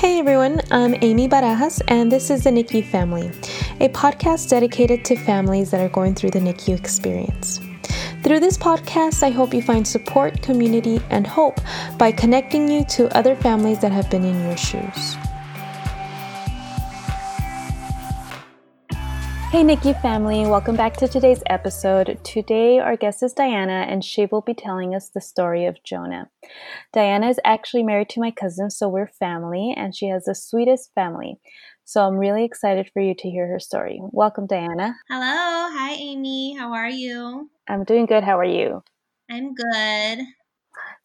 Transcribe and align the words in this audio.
Hey 0.00 0.18
everyone, 0.18 0.62
I'm 0.70 0.94
Amy 1.02 1.28
Barajas, 1.28 1.82
and 1.88 2.10
this 2.10 2.30
is 2.30 2.44
the 2.44 2.50
NICU 2.50 2.86
Family, 2.86 3.26
a 3.80 3.90
podcast 3.90 4.48
dedicated 4.48 5.04
to 5.04 5.14
families 5.14 5.70
that 5.72 5.82
are 5.82 5.90
going 5.90 6.14
through 6.14 6.30
the 6.30 6.38
NICU 6.38 6.74
experience. 6.74 7.60
Through 8.22 8.40
this 8.40 8.56
podcast, 8.56 9.22
I 9.22 9.28
hope 9.28 9.52
you 9.52 9.60
find 9.60 9.86
support, 9.86 10.40
community, 10.40 11.02
and 11.10 11.26
hope 11.26 11.60
by 11.98 12.12
connecting 12.12 12.66
you 12.66 12.82
to 12.86 13.14
other 13.14 13.36
families 13.36 13.80
that 13.80 13.92
have 13.92 14.08
been 14.08 14.24
in 14.24 14.42
your 14.42 14.56
shoes. 14.56 15.18
Hey 19.50 19.64
NICU 19.64 20.00
family, 20.00 20.46
welcome 20.46 20.76
back 20.76 20.96
to 20.98 21.08
today's 21.08 21.42
episode. 21.46 22.20
Today, 22.22 22.78
our 22.78 22.96
guest 22.96 23.20
is 23.24 23.32
Diana, 23.32 23.84
and 23.88 24.04
she 24.04 24.26
will 24.26 24.42
be 24.42 24.54
telling 24.54 24.94
us 24.94 25.08
the 25.08 25.20
story 25.20 25.66
of 25.66 25.82
Jonah. 25.82 26.30
Diana 26.92 27.28
is 27.28 27.40
actually 27.44 27.82
married 27.82 28.10
to 28.10 28.20
my 28.20 28.30
cousin, 28.30 28.70
so 28.70 28.88
we're 28.88 29.08
family, 29.08 29.74
and 29.76 29.92
she 29.92 30.06
has 30.06 30.26
the 30.26 30.36
sweetest 30.36 30.92
family. 30.94 31.40
So 31.84 32.06
I'm 32.06 32.14
really 32.14 32.44
excited 32.44 32.92
for 32.94 33.02
you 33.02 33.12
to 33.12 33.28
hear 33.28 33.48
her 33.48 33.58
story. 33.58 34.00
Welcome, 34.12 34.46
Diana. 34.46 34.94
Hello. 35.08 35.26
Hi, 35.26 35.94
Amy. 35.94 36.54
How 36.56 36.72
are 36.72 36.88
you? 36.88 37.50
I'm 37.68 37.82
doing 37.82 38.06
good. 38.06 38.22
How 38.22 38.38
are 38.38 38.44
you? 38.44 38.84
I'm 39.28 39.52
good. 39.52 40.26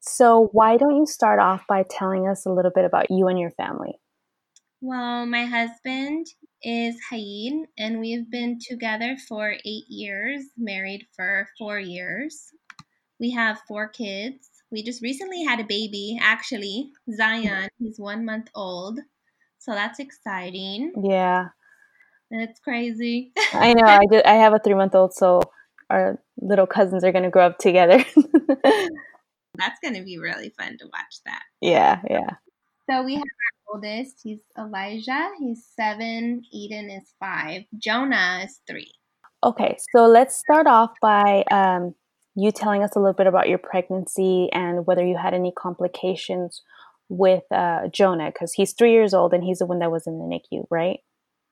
So, 0.01 0.49
why 0.51 0.77
don't 0.77 0.97
you 0.97 1.07
start 1.07 1.39
off 1.39 1.63
by 1.67 1.83
telling 1.89 2.27
us 2.27 2.45
a 2.45 2.53
little 2.53 2.71
bit 2.75 2.85
about 2.85 3.09
you 3.09 3.27
and 3.27 3.39
your 3.39 3.51
family? 3.57 3.99
Well, 4.81 5.25
my 5.25 5.45
husband 5.45 6.27
is 6.63 6.95
Haid, 7.09 7.53
and 7.77 7.99
we've 7.99 8.29
been 8.29 8.59
together 8.59 9.17
for 9.27 9.53
eight 9.65 9.85
years, 9.87 10.41
married 10.57 11.07
for 11.15 11.47
four 11.57 11.79
years. 11.79 12.51
We 13.19 13.31
have 13.31 13.61
four 13.67 13.87
kids. 13.87 14.49
We 14.71 14.83
just 14.83 15.01
recently 15.01 15.43
had 15.43 15.59
a 15.59 15.65
baby, 15.65 16.17
actually, 16.21 16.91
Zion. 17.15 17.69
He's 17.79 17.99
one 17.99 18.25
month 18.25 18.49
old. 18.55 18.99
So 19.59 19.71
that's 19.71 19.99
exciting. 19.99 20.93
Yeah. 21.03 21.49
It's 22.31 22.59
crazy. 22.59 23.31
I 23.53 23.73
know. 23.73 23.85
I 23.85 24.05
did. 24.09 24.25
I 24.25 24.33
have 24.33 24.53
a 24.53 24.59
three 24.59 24.73
month 24.73 24.95
old, 24.95 25.13
so 25.13 25.41
our 25.89 26.19
little 26.37 26.67
cousins 26.67 27.03
are 27.03 27.11
going 27.11 27.23
to 27.23 27.29
grow 27.29 27.47
up 27.47 27.57
together. 27.57 28.03
that's 28.63 29.79
going 29.81 29.95
to 29.95 30.03
be 30.03 30.17
really 30.17 30.49
fun 30.57 30.77
to 30.79 30.85
watch 30.85 31.19
that. 31.25 31.43
Yeah, 31.61 32.01
yeah. 32.09 32.31
So 32.89 33.03
we 33.03 33.15
have 33.15 33.23
our 33.23 33.75
oldest. 33.75 34.21
He's 34.23 34.39
Elijah. 34.57 35.29
He's 35.39 35.65
seven. 35.75 36.43
Eden 36.51 36.89
is 36.89 37.13
five. 37.19 37.63
Jonah 37.77 38.41
is 38.45 38.59
three. 38.67 38.91
Okay, 39.43 39.77
so 39.93 40.05
let's 40.07 40.35
start 40.35 40.67
off 40.67 40.91
by 41.01 41.43
um, 41.51 41.95
you 42.35 42.51
telling 42.51 42.83
us 42.83 42.95
a 42.95 42.99
little 42.99 43.13
bit 43.13 43.27
about 43.27 43.49
your 43.49 43.57
pregnancy 43.57 44.49
and 44.51 44.85
whether 44.85 45.05
you 45.05 45.17
had 45.17 45.33
any 45.33 45.51
complications 45.57 46.61
with 47.09 47.43
uh, 47.51 47.87
Jonah, 47.91 48.31
because 48.31 48.53
he's 48.53 48.73
three 48.73 48.91
years 48.91 49.13
old 49.13 49.33
and 49.33 49.43
he's 49.43 49.59
the 49.59 49.65
one 49.65 49.79
that 49.79 49.91
was 49.91 50.07
in 50.07 50.17
the 50.17 50.25
NICU, 50.25 50.65
right? 50.69 50.99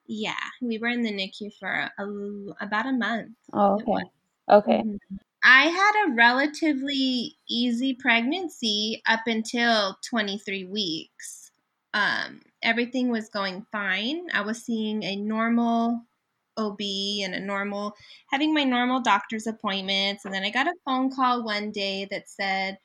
Yeah, 0.07 0.33
we 0.61 0.79
were 0.79 0.87
in 0.87 1.03
the 1.03 1.11
NICU 1.11 1.51
for 1.59 1.69
a, 1.69 2.65
about 2.65 2.87
a 2.87 2.93
month. 2.93 3.31
Oh, 3.53 3.75
okay. 3.75 4.03
Okay. 4.49 4.83
Mm-hmm. 4.83 5.15
I 5.43 5.65
had 5.65 6.05
a 6.05 6.13
relatively 6.13 7.35
easy 7.49 7.93
pregnancy 7.93 9.01
up 9.07 9.21
until 9.25 9.97
23 10.09 10.65
weeks. 10.65 11.51
Um, 11.93 12.41
everything 12.61 13.09
was 13.09 13.27
going 13.27 13.65
fine. 13.69 14.27
I 14.33 14.41
was 14.41 14.63
seeing 14.63 15.03
a 15.03 15.17
normal 15.17 16.01
OB 16.55 16.79
and 16.79 17.35
a 17.35 17.41
normal, 17.41 17.93
having 18.31 18.53
my 18.53 18.63
normal 18.63 19.01
doctor's 19.01 19.45
appointments. 19.45 20.23
And 20.23 20.33
then 20.33 20.43
I 20.43 20.49
got 20.49 20.67
a 20.67 20.73
phone 20.85 21.13
call 21.13 21.43
one 21.43 21.71
day 21.71 22.07
that 22.09 22.29
said, 22.29 22.77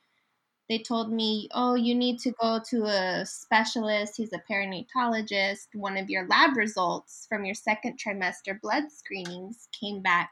they 0.67 0.79
told 0.79 1.11
me, 1.11 1.49
oh, 1.53 1.75
you 1.75 1.95
need 1.95 2.19
to 2.19 2.31
go 2.39 2.59
to 2.69 2.85
a 2.85 3.25
specialist. 3.25 4.17
He's 4.17 4.33
a 4.33 4.43
perinatologist. 4.51 5.67
One 5.73 5.97
of 5.97 6.09
your 6.09 6.27
lab 6.27 6.57
results 6.57 7.25
from 7.27 7.45
your 7.45 7.55
second 7.55 7.97
trimester 7.97 8.59
blood 8.61 8.91
screenings 8.91 9.67
came 9.71 10.01
back 10.01 10.29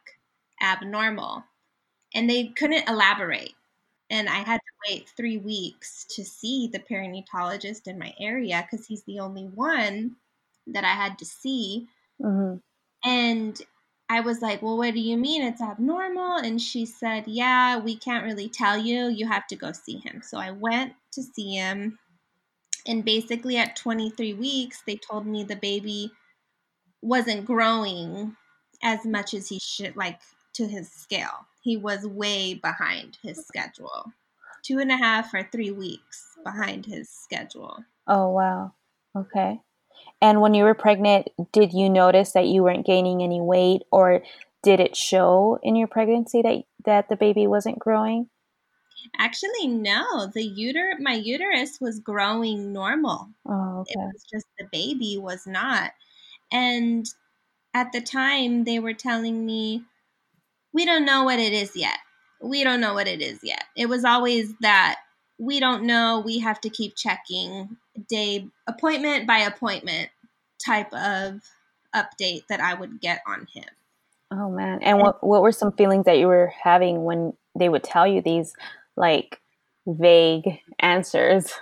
abnormal. 0.61 1.44
And 2.17 2.28
they 2.28 2.47
couldn't 2.47 2.89
elaborate. 2.89 3.53
And 4.09 4.28
I 4.28 4.38
had 4.38 4.57
to 4.57 4.89
wait 4.89 5.07
three 5.16 5.38
weeks 5.38 6.03
to 6.16 6.25
see 6.25 6.67
the 6.67 6.79
perinatologist 6.79 7.85
in 7.85 8.00
my 8.00 8.11
area 8.19 8.66
because 8.69 8.88
he's 8.88 9.03
the 9.03 9.19
only 9.19 9.44
one 9.44 10.16
that 10.66 10.83
I 10.83 10.94
had 10.94 11.19
to 11.19 11.25
see. 11.25 11.88
Mm-hmm. 12.19 12.57
And 13.07 13.61
I 14.09 14.22
was 14.22 14.41
like, 14.41 14.63
Well, 14.63 14.77
what 14.77 14.95
do 14.95 15.00
you 15.00 15.16
mean 15.16 15.44
it's 15.44 15.61
abnormal? 15.61 16.38
And 16.38 16.59
she 16.59 16.88
said, 16.88 17.25
Yeah, 17.27 17.77
we 17.77 17.95
can't 17.95 18.25
really 18.25 18.50
tell 18.50 18.77
you. 18.79 19.09
You 19.09 19.27
have 19.27 19.45
to 19.47 19.56
go 19.56 19.72
see 19.72 19.97
him. 19.97 20.23
So 20.23 20.39
I 20.39 20.51
went 20.51 20.94
to 21.13 21.22
see 21.22 21.56
him. 21.56 22.00
And 22.88 23.06
basically, 23.06 23.57
at 23.57 23.75
23 23.75 24.33
weeks, 24.33 24.81
they 24.88 24.95
told 24.95 25.27
me 25.27 25.44
the 25.44 25.56
baby 25.56 26.11
wasn't 27.01 27.45
growing 27.45 28.35
as 28.81 29.06
much 29.06 29.33
as 29.33 29.50
he 29.50 29.59
should, 29.59 29.95
like 29.95 30.19
to 30.53 30.67
his 30.67 30.89
scale. 30.89 31.45
He 31.67 31.75
was 31.75 32.07
way 32.07 32.53
behind 32.53 33.17
his 33.22 33.45
schedule. 33.45 34.13
Two 34.63 34.79
and 34.79 34.89
a 34.89 34.95
half 34.95 35.33
or 35.33 35.44
three 35.51 35.69
weeks 35.69 36.23
behind 36.41 36.85
his 36.85 37.09
schedule. 37.09 37.83
Oh, 38.07 38.29
wow. 38.29 38.72
Okay. 39.13 39.59
And 40.22 40.39
when 40.39 40.53
you 40.53 40.63
were 40.63 40.73
pregnant, 40.73 41.27
did 41.51 41.73
you 41.73 41.89
notice 41.89 42.31
that 42.31 42.47
you 42.47 42.63
weren't 42.63 42.85
gaining 42.85 43.22
any 43.22 43.41
weight 43.41 43.81
or 43.91 44.23
did 44.63 44.79
it 44.79 44.95
show 44.95 45.59
in 45.61 45.75
your 45.75 45.89
pregnancy 45.89 46.41
that 46.41 46.63
that 46.85 47.09
the 47.09 47.17
baby 47.17 47.47
wasn't 47.47 47.79
growing? 47.79 48.29
Actually, 49.19 49.67
no. 49.67 50.31
The 50.33 50.50
uter 50.50 50.97
my 51.01 51.16
uterus 51.16 51.81
was 51.81 52.00
growing 52.00 52.72
normal. 52.72 53.27
Oh, 53.45 53.79
okay. 53.81 53.91
It 53.94 54.13
was 54.13 54.23
just 54.31 54.45
the 54.57 54.69
baby 54.72 55.17
was 55.17 55.45
not. 55.45 55.91
And 56.50 57.06
at 57.73 57.91
the 57.91 58.00
time 58.00 58.63
they 58.63 58.79
were 58.79 58.94
telling 58.94 59.45
me 59.45 59.83
we 60.77 60.85
don't 60.85 61.05
know 61.05 61.23
what 61.23 61.39
it 61.39 61.53
is 61.53 61.75
yet. 61.75 61.97
We 62.39 62.63
don't 62.63 62.79
know 62.79 62.93
what 62.93 63.07
it 63.07 63.19
is 63.19 63.39
yet. 63.41 63.63
It 63.75 63.89
was 63.89 64.05
always 64.05 64.53
that 64.61 64.97
we 65.39 65.59
don't 65.59 65.85
know. 65.85 66.21
We 66.23 66.38
have 66.38 66.61
to 66.61 66.69
keep 66.69 66.95
checking 66.95 67.77
day 68.07 68.47
appointment 68.67 69.25
by 69.25 69.39
appointment 69.39 70.11
type 70.63 70.93
of 70.93 71.41
update 71.95 72.41
that 72.49 72.59
I 72.59 72.75
would 72.75 73.01
get 73.01 73.21
on 73.25 73.47
him. 73.51 73.65
Oh 74.29 74.51
man. 74.51 74.83
And 74.83 74.99
what 74.99 75.23
what 75.23 75.41
were 75.41 75.51
some 75.51 75.71
feelings 75.71 76.05
that 76.05 76.19
you 76.19 76.27
were 76.27 76.53
having 76.63 77.05
when 77.05 77.33
they 77.57 77.69
would 77.69 77.83
tell 77.83 78.05
you 78.05 78.21
these 78.21 78.53
like 78.95 79.41
vague 79.88 80.59
answers? 80.77 81.55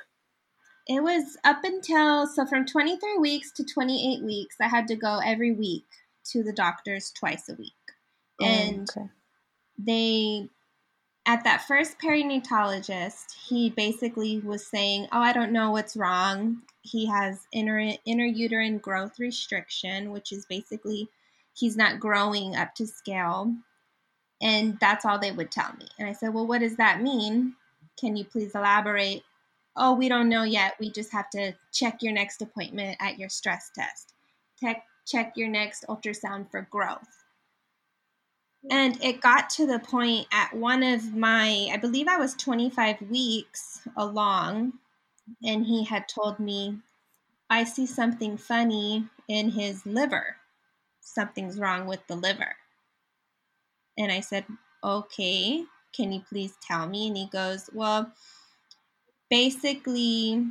It 0.87 1.01
was 1.01 1.37
up 1.45 1.63
until 1.63 2.27
so 2.27 2.45
from 2.45 2.65
23 2.65 3.17
weeks 3.19 3.53
to 3.53 3.63
28 3.63 4.25
weeks 4.25 4.57
I 4.59 4.67
had 4.67 4.89
to 4.89 4.97
go 4.97 5.21
every 5.23 5.53
week 5.53 5.85
to 6.31 6.43
the 6.43 6.51
doctors 6.51 7.13
twice 7.17 7.47
a 7.47 7.53
week. 7.53 7.71
Oh, 8.41 8.45
and 8.45 8.89
okay. 8.89 9.09
they 9.77 10.49
at 11.25 11.43
that 11.43 11.63
first 11.63 11.97
perinatologist, 11.99 13.33
he 13.47 13.69
basically 13.71 14.39
was 14.39 14.65
saying, 14.65 15.07
"Oh, 15.11 15.19
I 15.19 15.33
don't 15.33 15.51
know 15.51 15.71
what's 15.71 15.97
wrong. 15.97 16.61
He 16.81 17.07
has 17.07 17.47
inner 17.51 17.79
intrauterine 18.07 18.79
growth 18.79 19.19
restriction, 19.19 20.11
which 20.11 20.31
is 20.31 20.45
basically 20.45 21.09
he's 21.53 21.75
not 21.75 21.99
growing 21.99 22.55
up 22.55 22.75
to 22.75 22.85
scale." 22.85 23.55
And 24.41 24.77
that's 24.79 25.05
all 25.05 25.17
they 25.17 25.31
would 25.31 25.51
tell 25.51 25.73
me. 25.77 25.87
And 25.97 26.07
I 26.07 26.13
said, 26.13 26.33
"Well, 26.33 26.45
what 26.45 26.59
does 26.59 26.75
that 26.75 27.01
mean? 27.01 27.55
Can 27.97 28.15
you 28.15 28.25
please 28.25 28.53
elaborate?" 28.53 29.23
"Oh, 29.75 29.93
we 29.95 30.09
don't 30.09 30.29
know 30.29 30.43
yet. 30.43 30.75
We 30.79 30.91
just 30.91 31.11
have 31.11 31.29
to 31.31 31.53
check 31.73 32.03
your 32.03 32.13
next 32.13 32.41
appointment 32.41 32.97
at 32.99 33.17
your 33.17 33.29
stress 33.29 33.71
test. 33.73 34.13
Check 34.59 34.85
check 35.05 35.33
your 35.37 35.49
next 35.49 35.85
ultrasound 35.89 36.51
for 36.51 36.61
growth." 36.61 37.24
And 38.71 39.03
it 39.03 39.21
got 39.21 39.49
to 39.51 39.67
the 39.67 39.79
point 39.79 40.27
at 40.31 40.55
one 40.55 40.81
of 40.81 41.13
my, 41.13 41.69
I 41.71 41.77
believe 41.77 42.07
I 42.07 42.17
was 42.17 42.33
25 42.33 43.01
weeks 43.09 43.81
along, 43.95 44.73
and 45.43 45.65
he 45.65 45.83
had 45.83 46.07
told 46.07 46.39
me, 46.39 46.79
I 47.49 47.63
see 47.63 47.85
something 47.85 48.37
funny 48.37 49.05
in 49.27 49.51
his 49.51 49.85
liver. 49.85 50.37
Something's 50.99 51.59
wrong 51.59 51.85
with 51.85 52.05
the 52.07 52.15
liver. 52.15 52.55
And 53.97 54.11
I 54.11 54.19
said, 54.19 54.45
Okay, 54.83 55.63
can 55.95 56.11
you 56.11 56.21
please 56.27 56.57
tell 56.61 56.87
me? 56.87 57.07
And 57.07 57.17
he 57.17 57.27
goes, 57.27 57.69
Well, 57.71 58.11
basically, 59.29 60.45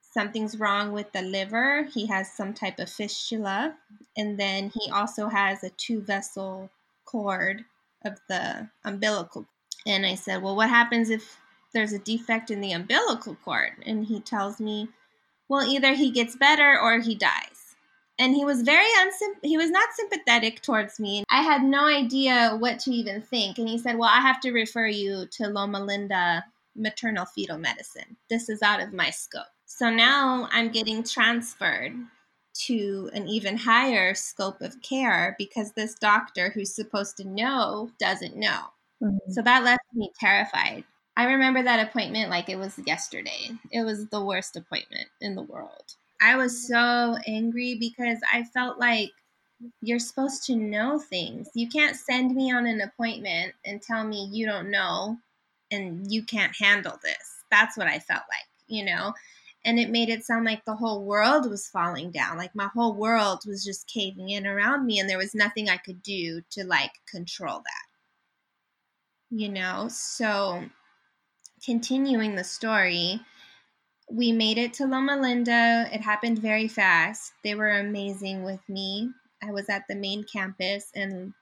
something's 0.00 0.58
wrong 0.58 0.92
with 0.92 1.12
the 1.12 1.22
liver. 1.22 1.84
He 1.84 2.06
has 2.06 2.32
some 2.32 2.54
type 2.54 2.78
of 2.78 2.88
fistula. 2.88 3.76
And 4.16 4.38
then 4.38 4.70
he 4.70 4.90
also 4.90 5.28
has 5.28 5.64
a 5.64 5.70
two 5.70 6.00
vessel 6.00 6.70
cord 7.10 7.64
of 8.04 8.18
the 8.28 8.68
umbilical. 8.84 9.46
And 9.86 10.06
I 10.06 10.14
said, 10.14 10.42
Well, 10.42 10.56
what 10.56 10.68
happens 10.68 11.10
if 11.10 11.38
there's 11.72 11.92
a 11.92 11.98
defect 11.98 12.50
in 12.50 12.60
the 12.60 12.72
umbilical 12.72 13.36
cord? 13.44 13.72
And 13.84 14.04
he 14.04 14.20
tells 14.20 14.60
me, 14.60 14.88
Well, 15.48 15.66
either 15.66 15.94
he 15.94 16.10
gets 16.10 16.36
better 16.36 16.78
or 16.78 17.00
he 17.00 17.14
dies. 17.14 17.76
And 18.18 18.34
he 18.34 18.44
was 18.44 18.62
very 18.62 18.88
unsymp- 19.00 19.42
he 19.42 19.56
was 19.56 19.70
not 19.70 19.88
sympathetic 19.94 20.60
towards 20.60 21.00
me. 21.00 21.24
I 21.30 21.42
had 21.42 21.62
no 21.62 21.86
idea 21.86 22.56
what 22.58 22.78
to 22.80 22.90
even 22.90 23.22
think. 23.22 23.58
And 23.58 23.68
he 23.68 23.78
said, 23.78 23.96
Well, 23.96 24.10
I 24.12 24.20
have 24.20 24.40
to 24.40 24.52
refer 24.52 24.86
you 24.86 25.26
to 25.32 25.48
Loma 25.48 25.82
Linda 25.82 26.44
maternal 26.76 27.24
fetal 27.24 27.58
medicine. 27.58 28.16
This 28.28 28.48
is 28.48 28.62
out 28.62 28.80
of 28.80 28.92
my 28.92 29.10
scope. 29.10 29.46
So 29.66 29.90
now 29.90 30.48
I'm 30.52 30.70
getting 30.70 31.02
transferred 31.02 31.94
to 32.66 33.10
an 33.12 33.28
even 33.28 33.56
higher 33.56 34.14
scope 34.14 34.60
of 34.60 34.80
care 34.82 35.34
because 35.38 35.72
this 35.72 35.94
doctor 35.94 36.50
who's 36.50 36.74
supposed 36.74 37.16
to 37.16 37.24
know 37.24 37.90
doesn't 37.98 38.36
know. 38.36 38.60
Mm-hmm. 39.02 39.32
So 39.32 39.42
that 39.42 39.64
left 39.64 39.82
me 39.94 40.12
terrified. 40.18 40.84
I 41.16 41.24
remember 41.24 41.62
that 41.62 41.86
appointment 41.88 42.30
like 42.30 42.48
it 42.48 42.58
was 42.58 42.78
yesterday. 42.86 43.50
It 43.70 43.82
was 43.82 44.06
the 44.08 44.24
worst 44.24 44.56
appointment 44.56 45.08
in 45.20 45.34
the 45.34 45.42
world. 45.42 45.94
I 46.22 46.36
was 46.36 46.66
so 46.66 47.16
angry 47.26 47.76
because 47.78 48.18
I 48.32 48.44
felt 48.44 48.78
like 48.78 49.10
you're 49.82 49.98
supposed 49.98 50.44
to 50.46 50.56
know 50.56 50.98
things. 50.98 51.48
You 51.54 51.68
can't 51.68 51.96
send 51.96 52.34
me 52.34 52.52
on 52.52 52.66
an 52.66 52.80
appointment 52.80 53.54
and 53.64 53.82
tell 53.82 54.04
me 54.04 54.28
you 54.32 54.46
don't 54.46 54.70
know 54.70 55.18
and 55.70 56.10
you 56.10 56.22
can't 56.22 56.54
handle 56.58 56.98
this. 57.02 57.44
That's 57.50 57.76
what 57.76 57.86
I 57.86 57.98
felt 57.98 58.22
like, 58.28 58.46
you 58.68 58.84
know? 58.84 59.12
And 59.64 59.78
it 59.78 59.90
made 59.90 60.08
it 60.08 60.24
sound 60.24 60.46
like 60.46 60.64
the 60.64 60.76
whole 60.76 61.04
world 61.04 61.48
was 61.50 61.68
falling 61.68 62.10
down. 62.10 62.38
Like 62.38 62.54
my 62.54 62.68
whole 62.74 62.94
world 62.94 63.42
was 63.46 63.64
just 63.64 63.86
caving 63.88 64.30
in 64.30 64.46
around 64.46 64.86
me 64.86 64.98
and 64.98 65.08
there 65.08 65.18
was 65.18 65.34
nothing 65.34 65.68
I 65.68 65.76
could 65.76 66.02
do 66.02 66.40
to 66.52 66.64
like 66.64 66.92
control 67.10 67.58
that. 67.58 67.86
You 69.30 69.50
know? 69.50 69.88
So 69.90 70.64
continuing 71.64 72.36
the 72.36 72.44
story, 72.44 73.20
we 74.10 74.32
made 74.32 74.58
it 74.58 74.72
to 74.74 74.86
Loma 74.86 75.16
Linda. 75.16 75.88
It 75.92 76.00
happened 76.00 76.38
very 76.38 76.68
fast. 76.68 77.32
They 77.44 77.54
were 77.54 77.78
amazing 77.78 78.42
with 78.42 78.60
me. 78.68 79.10
I 79.42 79.52
was 79.52 79.68
at 79.68 79.84
the 79.88 79.94
main 79.94 80.24
campus 80.24 80.90
in 80.94 81.34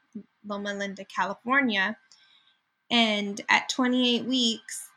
Loma 0.46 0.74
Linda, 0.74 1.04
California. 1.04 1.96
And 2.90 3.40
at 3.48 3.68
28 3.68 4.24
weeks, 4.24 4.87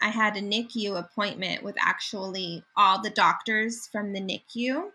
I 0.00 0.08
had 0.08 0.36
a 0.36 0.40
NICU 0.40 0.98
appointment 0.98 1.62
with 1.62 1.76
actually 1.78 2.64
all 2.76 3.02
the 3.02 3.10
doctors 3.10 3.86
from 3.86 4.12
the 4.12 4.20
NICU. 4.20 4.90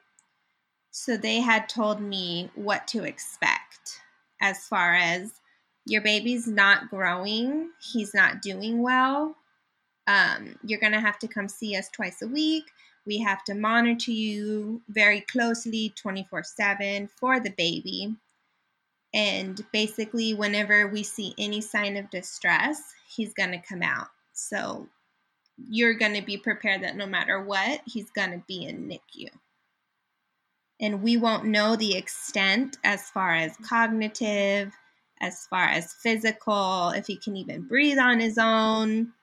So 0.91 1.17
they 1.17 1.41
had 1.41 1.69
told 1.69 2.01
me 2.01 2.49
what 2.55 2.87
to 2.89 3.03
expect 3.03 3.99
as 4.41 4.67
far 4.67 4.95
as 4.95 5.41
your 5.85 6.01
baby's 6.01 6.47
not 6.47 6.89
growing, 6.89 7.69
he's 7.79 8.13
not 8.13 8.41
doing 8.41 8.81
well. 8.81 9.35
Um, 10.07 10.57
you're 10.63 10.79
going 10.79 10.93
to 10.93 10.99
have 10.99 11.19
to 11.19 11.27
come 11.27 11.47
see 11.47 11.75
us 11.75 11.89
twice 11.89 12.21
a 12.21 12.27
week. 12.27 12.65
We 13.05 13.19
have 13.19 13.43
to 13.45 13.53
monitor 13.53 14.11
you 14.11 14.81
very 14.89 15.21
closely 15.21 15.93
24 15.95 16.43
7 16.43 17.09
for 17.15 17.39
the 17.39 17.51
baby. 17.51 18.15
And 19.13 19.63
basically, 19.71 20.33
whenever 20.33 20.87
we 20.87 21.03
see 21.03 21.33
any 21.37 21.61
sign 21.61 21.97
of 21.97 22.09
distress, 22.09 22.81
he's 23.07 23.33
going 23.33 23.51
to 23.51 23.59
come 23.59 23.81
out. 23.81 24.07
So 24.33 24.89
you're 25.57 25.93
going 25.93 26.13
to 26.15 26.21
be 26.21 26.37
prepared 26.37 26.83
that 26.83 26.97
no 26.97 27.05
matter 27.05 27.41
what, 27.43 27.81
he's 27.85 28.09
going 28.11 28.31
to 28.31 28.43
be 28.47 28.65
in 28.65 28.87
NICU. 28.87 29.29
And 30.79 31.01
we 31.01 31.15
won't 31.17 31.45
know 31.45 31.75
the 31.75 31.95
extent 31.95 32.77
as 32.83 33.09
far 33.09 33.33
as 33.33 33.55
cognitive, 33.63 34.73
as 35.21 35.47
far 35.47 35.63
as 35.63 35.93
physical, 35.93 36.89
if 36.89 37.07
he 37.07 37.15
can 37.15 37.37
even 37.37 37.67
breathe 37.67 37.97
on 37.97 38.19
his 38.19 38.37
own 38.37 39.13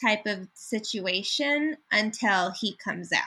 type 0.00 0.26
of 0.26 0.46
situation 0.54 1.76
until 1.90 2.50
he 2.50 2.76
comes 2.76 3.12
out. 3.12 3.22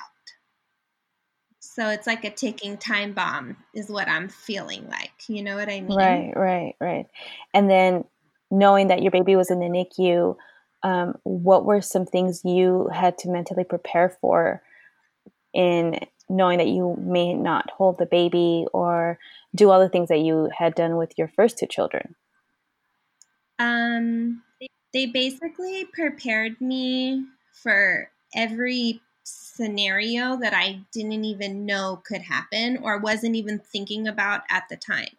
So 1.60 1.90
it's 1.90 2.06
like 2.06 2.24
a 2.24 2.30
ticking 2.30 2.78
time 2.78 3.14
bomb, 3.14 3.58
is 3.74 3.90
what 3.90 4.08
I'm 4.08 4.30
feeling 4.30 4.88
like. 4.90 5.12
You 5.28 5.42
know 5.42 5.56
what 5.56 5.70
I 5.70 5.82
mean? 5.82 5.98
Right, 5.98 6.34
right, 6.36 6.76
right. 6.80 7.08
And 7.54 7.70
then 7.70 8.04
knowing 8.52 8.90
that 8.90 9.02
your 9.02 9.12
baby 9.12 9.36
was 9.36 9.50
in 9.50 9.60
the 9.60 9.66
NICU, 9.66 10.36
um, 10.84 11.16
what 11.24 11.66
were 11.66 11.82
some 11.82 12.06
things 12.06 12.42
you 12.44 12.90
had 12.94 13.18
to 13.20 13.30
mentally 13.30 13.64
prepare 13.64 14.18
for 14.22 14.62
in 15.54 16.00
knowing 16.30 16.58
that 16.58 16.68
you 16.68 16.98
may 17.00 17.34
not 17.34 17.70
hold 17.72 17.98
the 17.98 18.06
baby 18.06 18.66
or 18.74 19.20
do 19.56 19.70
all 19.70 19.80
the 19.80 19.90
things 19.90 20.10
that 20.10 20.20
you 20.20 20.50
had 20.56 20.76
done 20.76 20.98
with 20.98 21.14
your 21.18 21.28
first 21.28 21.58
two 21.58 21.68
children? 21.68 22.16
Um, 23.60 24.44
they 24.94 25.06
basically 25.06 25.86
prepared 25.86 26.60
me 26.60 27.26
for 27.52 28.10
every 28.36 29.02
scenario 29.24 30.38
that 30.38 30.54
I 30.54 30.82
didn't 30.92 31.24
even 31.24 31.66
know 31.66 32.02
could 32.06 32.22
happen 32.22 32.78
or 32.82 32.98
wasn't 32.98 33.36
even 33.36 33.60
thinking 33.60 34.08
about 34.08 34.42
at 34.50 34.64
the 34.70 34.76
time. 34.76 35.16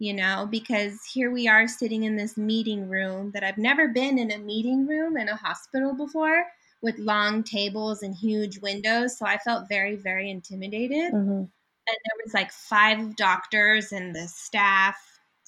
You 0.00 0.14
know, 0.14 0.48
because 0.50 1.04
here 1.04 1.30
we 1.30 1.46
are 1.46 1.68
sitting 1.68 2.02
in 2.02 2.16
this 2.16 2.36
meeting 2.36 2.88
room 2.88 3.30
that 3.32 3.44
I've 3.44 3.58
never 3.58 3.86
been 3.86 4.18
in 4.18 4.32
a 4.32 4.38
meeting 4.38 4.86
room 4.86 5.16
in 5.16 5.28
a 5.28 5.36
hospital 5.36 5.94
before 5.94 6.46
with 6.82 6.98
long 6.98 7.44
tables 7.44 8.02
and 8.02 8.14
huge 8.14 8.58
windows. 8.58 9.18
So 9.18 9.26
I 9.26 9.38
felt 9.38 9.68
very, 9.68 9.96
very 9.96 10.30
intimidated. 10.30 11.12
Mm-hmm. 11.12 11.30
And 11.30 11.48
there 11.86 12.24
was 12.24 12.34
like 12.34 12.50
five 12.50 13.14
doctors 13.14 13.92
and 13.92 14.14
the 14.14 14.26
staff 14.26 14.96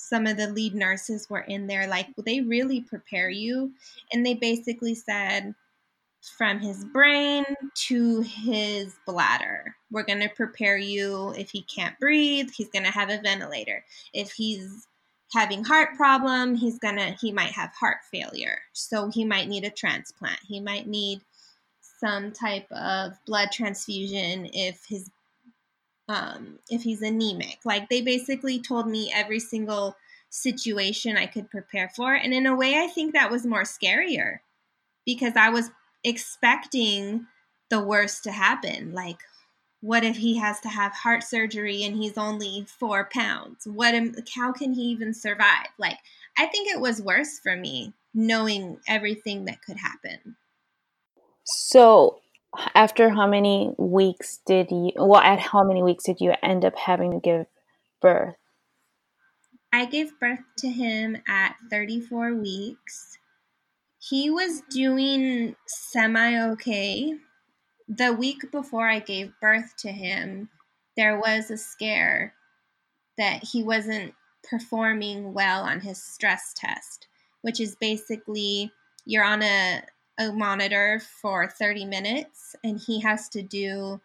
some 0.03 0.27
of 0.27 0.37
the 0.37 0.49
lead 0.49 0.75
nurses 0.75 1.31
were 1.31 1.43
in 1.43 1.69
there 1.69 1.87
like 1.87 2.09
they 2.25 2.41
really 2.41 2.81
prepare 2.81 3.31
you 3.31 3.73
and 4.13 4.27
they 4.27 4.35
basically 4.35 4.97
said 4.97 5.55
from 6.37 6.61
his 6.61 6.85
brain 6.85 7.45
to 7.75 8.21
his 8.21 8.95
bladder 9.07 9.75
we're 9.91 10.05
going 10.05 10.21
to 10.21 10.29
prepare 10.31 10.77
you 10.77 11.35
if 11.37 11.51
he 11.51 11.63
can't 11.63 11.99
breathe 11.99 12.49
he's 12.55 12.71
going 12.71 12.85
to 12.85 12.91
have 12.91 13.11
a 13.11 13.21
ventilator 13.21 13.85
if 14.15 14.33
he's 14.33 14.87
having 15.33 15.65
heart 15.65 15.97
problem 15.97 16.55
he's 16.55 16.79
going 16.79 16.97
to 16.97 17.17
he 17.21 17.33
might 17.33 17.51
have 17.51 17.71
heart 17.71 17.99
failure 18.11 18.59
so 18.73 19.11
he 19.11 19.25
might 19.25 19.49
need 19.49 19.65
a 19.65 19.71
transplant 19.71 20.39
he 20.47 20.61
might 20.61 20.87
need 20.87 21.21
some 21.81 22.33
type 22.33 22.71
of 22.73 23.13
blood 23.27 23.51
transfusion 23.53 24.49
if 24.53 24.85
his 24.87 25.11
um, 26.09 26.59
if 26.69 26.83
he's 26.83 27.03
anemic. 27.03 27.59
Like 27.65 27.89
they 27.89 28.03
basically 28.03 28.61
told 28.61 28.89
me 28.89 29.13
every 29.15 29.41
single 29.41 29.97
situation 30.31 31.17
I 31.17 31.27
could 31.27 31.51
prepare 31.51 31.91
for. 31.95 32.15
And 32.15 32.33
in 32.33 32.47
a 32.47 32.57
way, 32.57 32.77
I 32.79 32.89
think 32.89 33.13
that 33.13 33.31
was 33.31 33.47
more 33.47 33.63
scarier 33.63 34.39
because 35.05 35.35
I 35.37 35.51
was 35.51 35.71
expecting 36.05 37.27
the 37.71 37.81
worst 37.81 38.25
to 38.25 38.33
happen. 38.33 38.93
Like, 38.93 39.19
what 39.81 40.05
if 40.05 40.17
he 40.17 40.39
has 40.39 40.61
to 40.61 40.69
have 40.69 40.93
heart 40.93 41.25
surgery 41.25 41.83
and 41.83 41.97
he's 41.97 42.17
only 42.17 42.67
four 42.69 43.09
pounds? 43.13 43.67
What? 43.67 43.95
Am, 43.95 44.15
how 44.35 44.53
can 44.53 44.73
he 44.73 44.83
even 44.83 45.13
survive? 45.15 45.69
Like, 45.79 45.99
I 46.39 46.47
think 46.47 46.69
it 46.69 46.81
was 46.81 47.03
worse 47.03 47.39
for 47.39 47.57
me 47.57 47.93
knowing 48.15 48.79
everything 48.87 49.47
that 49.47 49.63
could 49.63 49.79
happen. 49.79 50.37
So, 51.45 52.21
after 52.75 53.11
how 53.11 53.27
many 53.27 53.75
weeks 53.79 54.41
did 54.47 54.71
you 54.71 54.93
well 54.97 55.21
at 55.21 55.39
how 55.39 55.65
many 55.65 55.83
weeks 55.83 56.05
did 56.05 56.21
you 56.21 56.35
end 56.43 56.65
up 56.65 56.77
having 56.77 57.13
to 57.13 57.19
give 57.19 57.47
birth 58.01 58.35
i 59.73 59.87
gave 59.87 60.19
birth 60.21 60.41
to 60.59 60.69
him 60.69 61.17
at 61.27 61.57
34 61.71 62.35
weeks 62.35 63.19
he 64.09 64.31
was 64.31 64.63
doing 64.71 65.55
semi 65.67 66.51
okay 66.51 67.15
the 67.89 68.13
week 68.13 68.51
before 68.51 68.89
i 68.89 68.99
gave 68.99 69.33
birth 69.41 69.75
to 69.77 69.91
him 69.93 70.49
there 70.97 71.19
was 71.19 71.51
a 71.51 71.57
scare 71.57 72.35
that 73.17 73.45
he 73.45 73.63
wasn't 73.63 74.13
performing 74.49 75.33
well 75.33 75.63
on 75.63 75.81
his 75.81 76.03
stress 76.03 76.53
test 76.57 77.07
which 77.43 77.61
is 77.61 77.77
basically 77.77 78.71
you're 79.05 79.25
on 79.25 79.43
a 79.43 79.83
a 80.19 80.33
monitor 80.33 81.01
for 81.21 81.49
30 81.49 81.87
minutes 81.87 82.55
and 82.63 82.81
he 82.81 83.01
has 83.01 83.29
to 83.31 83.43
do 83.43 84.01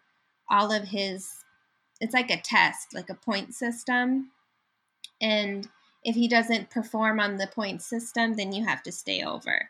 all 0.50 0.72
of 0.72 0.84
his 0.84 1.44
it's 2.00 2.14
like 2.14 2.30
a 2.30 2.40
test 2.40 2.94
like 2.94 3.10
a 3.10 3.14
point 3.14 3.54
system. 3.54 4.30
And 5.20 5.68
if 6.04 6.14
he 6.14 6.28
doesn't 6.28 6.70
perform 6.70 7.18
on 7.20 7.36
the 7.36 7.48
point 7.48 7.82
system 7.82 8.34
then 8.34 8.52
you 8.52 8.64
have 8.64 8.82
to 8.84 8.92
stay 8.92 9.22
over 9.22 9.68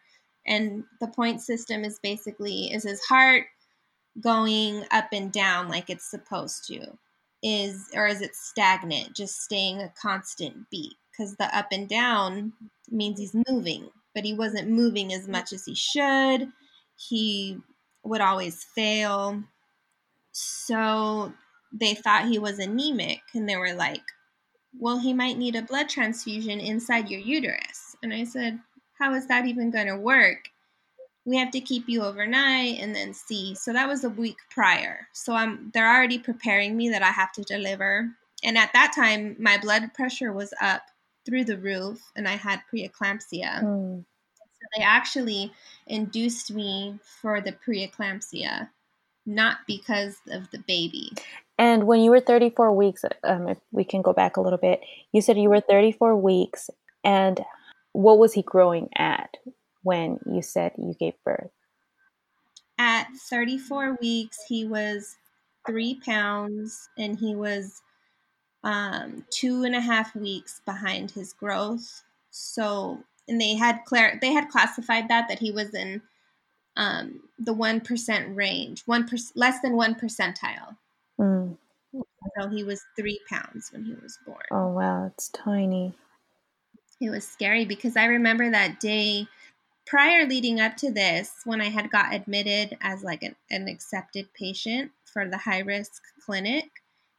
and 0.48 0.84
the 1.00 1.08
point 1.08 1.40
system 1.40 1.84
is 1.84 2.00
basically 2.02 2.72
is 2.72 2.82
his 2.82 3.04
heart 3.04 3.44
going 4.20 4.84
up 4.90 5.08
and 5.12 5.30
down 5.30 5.68
like 5.68 5.90
it's 5.90 6.10
supposed 6.10 6.66
to 6.66 6.80
is 7.42 7.88
or 7.94 8.08
is 8.08 8.20
it 8.20 8.34
stagnant 8.34 9.14
just 9.14 9.42
staying 9.42 9.80
a 9.80 9.92
constant 10.00 10.68
beat 10.70 10.94
because 11.12 11.36
the 11.36 11.56
up 11.56 11.68
and 11.70 11.88
down 11.88 12.52
means 12.90 13.20
he's 13.20 13.36
moving 13.48 13.88
but 14.18 14.24
he 14.24 14.34
wasn't 14.34 14.68
moving 14.68 15.12
as 15.12 15.28
much 15.28 15.52
as 15.52 15.64
he 15.64 15.76
should. 15.76 16.52
He 16.96 17.56
would 18.02 18.20
always 18.20 18.64
fail. 18.64 19.44
So 20.32 21.32
they 21.72 21.94
thought 21.94 22.26
he 22.26 22.40
was 22.40 22.58
anemic 22.58 23.20
and 23.32 23.48
they 23.48 23.56
were 23.56 23.74
like, 23.74 24.02
well, 24.76 24.98
he 24.98 25.14
might 25.14 25.38
need 25.38 25.54
a 25.54 25.62
blood 25.62 25.88
transfusion 25.88 26.58
inside 26.58 27.08
your 27.08 27.20
uterus. 27.20 27.94
And 28.02 28.12
I 28.12 28.24
said, 28.24 28.58
how 28.98 29.14
is 29.14 29.26
that 29.26 29.46
even 29.46 29.70
going 29.70 29.86
to 29.86 29.96
work? 29.96 30.48
We 31.24 31.36
have 31.36 31.50
to 31.52 31.60
keep 31.60 31.88
you 31.88 32.02
overnight 32.02 32.78
and 32.80 32.94
then 32.94 33.12
see. 33.12 33.54
So 33.54 33.72
that 33.72 33.88
was 33.88 34.04
a 34.04 34.10
week 34.10 34.36
prior. 34.50 35.08
So 35.12 35.34
I'm 35.34 35.70
they're 35.74 35.88
already 35.88 36.18
preparing 36.18 36.76
me 36.76 36.88
that 36.90 37.02
I 37.02 37.10
have 37.10 37.32
to 37.32 37.42
deliver. 37.42 38.08
And 38.42 38.56
at 38.56 38.72
that 38.72 38.92
time, 38.94 39.36
my 39.38 39.58
blood 39.58 39.92
pressure 39.94 40.32
was 40.32 40.54
up 40.60 40.82
through 41.26 41.44
the 41.44 41.58
roof 41.58 42.00
and 42.16 42.26
I 42.26 42.36
had 42.36 42.62
preeclampsia. 42.72 43.62
Mm. 43.62 44.04
So 44.04 44.66
they 44.76 44.82
actually 44.82 45.52
induced 45.86 46.50
me 46.50 46.98
for 47.20 47.40
the 47.40 47.52
preeclampsia 47.52 48.68
not 49.28 49.58
because 49.66 50.16
of 50.30 50.50
the 50.50 50.58
baby. 50.58 51.12
And 51.58 51.86
when 51.86 52.00
you 52.00 52.10
were 52.10 52.20
34 52.20 52.72
weeks, 52.72 53.04
um, 53.22 53.48
if 53.48 53.58
we 53.70 53.84
can 53.84 54.02
go 54.02 54.12
back 54.12 54.36
a 54.36 54.40
little 54.40 54.58
bit, 54.58 54.80
you 55.12 55.20
said 55.20 55.38
you 55.38 55.50
were 55.50 55.60
34 55.60 56.16
weeks, 56.16 56.70
and 57.04 57.44
what 57.98 58.18
was 58.18 58.32
he 58.32 58.42
growing 58.42 58.88
at 58.94 59.36
when 59.82 60.20
you 60.24 60.40
said 60.40 60.70
you 60.78 60.94
gave 61.00 61.14
birth? 61.24 61.50
At 62.78 63.08
34 63.28 63.98
weeks, 64.00 64.38
he 64.46 64.64
was 64.64 65.16
three 65.66 66.00
pounds 66.04 66.88
and 66.96 67.18
he 67.18 67.34
was 67.34 67.82
um, 68.62 69.24
two 69.30 69.64
and 69.64 69.74
a 69.74 69.80
half 69.80 70.14
weeks 70.14 70.60
behind 70.64 71.10
his 71.10 71.32
growth. 71.32 72.04
So, 72.30 73.02
and 73.26 73.40
they 73.40 73.54
had 73.54 73.80
clar- 73.84 74.18
they 74.20 74.32
had 74.32 74.48
classified 74.48 75.08
that 75.08 75.26
that 75.28 75.40
he 75.40 75.50
was 75.50 75.74
in 75.74 76.00
um, 76.76 77.20
the 77.40 77.52
one 77.52 77.80
percent 77.80 78.36
range, 78.36 78.84
one 78.86 79.08
per- 79.08 79.16
less 79.34 79.60
than 79.60 79.74
one 79.74 79.96
percentile. 79.96 80.76
Mm. 81.20 81.56
So 82.38 82.48
he 82.48 82.62
was 82.62 82.80
three 82.94 83.18
pounds 83.28 83.70
when 83.72 83.84
he 83.84 83.94
was 84.00 84.20
born. 84.24 84.44
Oh 84.52 84.68
wow, 84.68 85.06
it's 85.06 85.30
tiny. 85.30 85.94
It 87.00 87.10
was 87.10 87.26
scary 87.26 87.64
because 87.64 87.96
I 87.96 88.06
remember 88.06 88.50
that 88.50 88.80
day 88.80 89.26
prior 89.86 90.26
leading 90.26 90.60
up 90.60 90.76
to 90.78 90.90
this 90.90 91.32
when 91.44 91.60
I 91.60 91.68
had 91.68 91.90
got 91.90 92.14
admitted 92.14 92.76
as 92.80 93.02
like 93.02 93.22
an, 93.22 93.36
an 93.50 93.68
accepted 93.68 94.32
patient 94.34 94.90
for 95.04 95.28
the 95.28 95.38
high 95.38 95.60
risk 95.60 96.02
clinic 96.24 96.70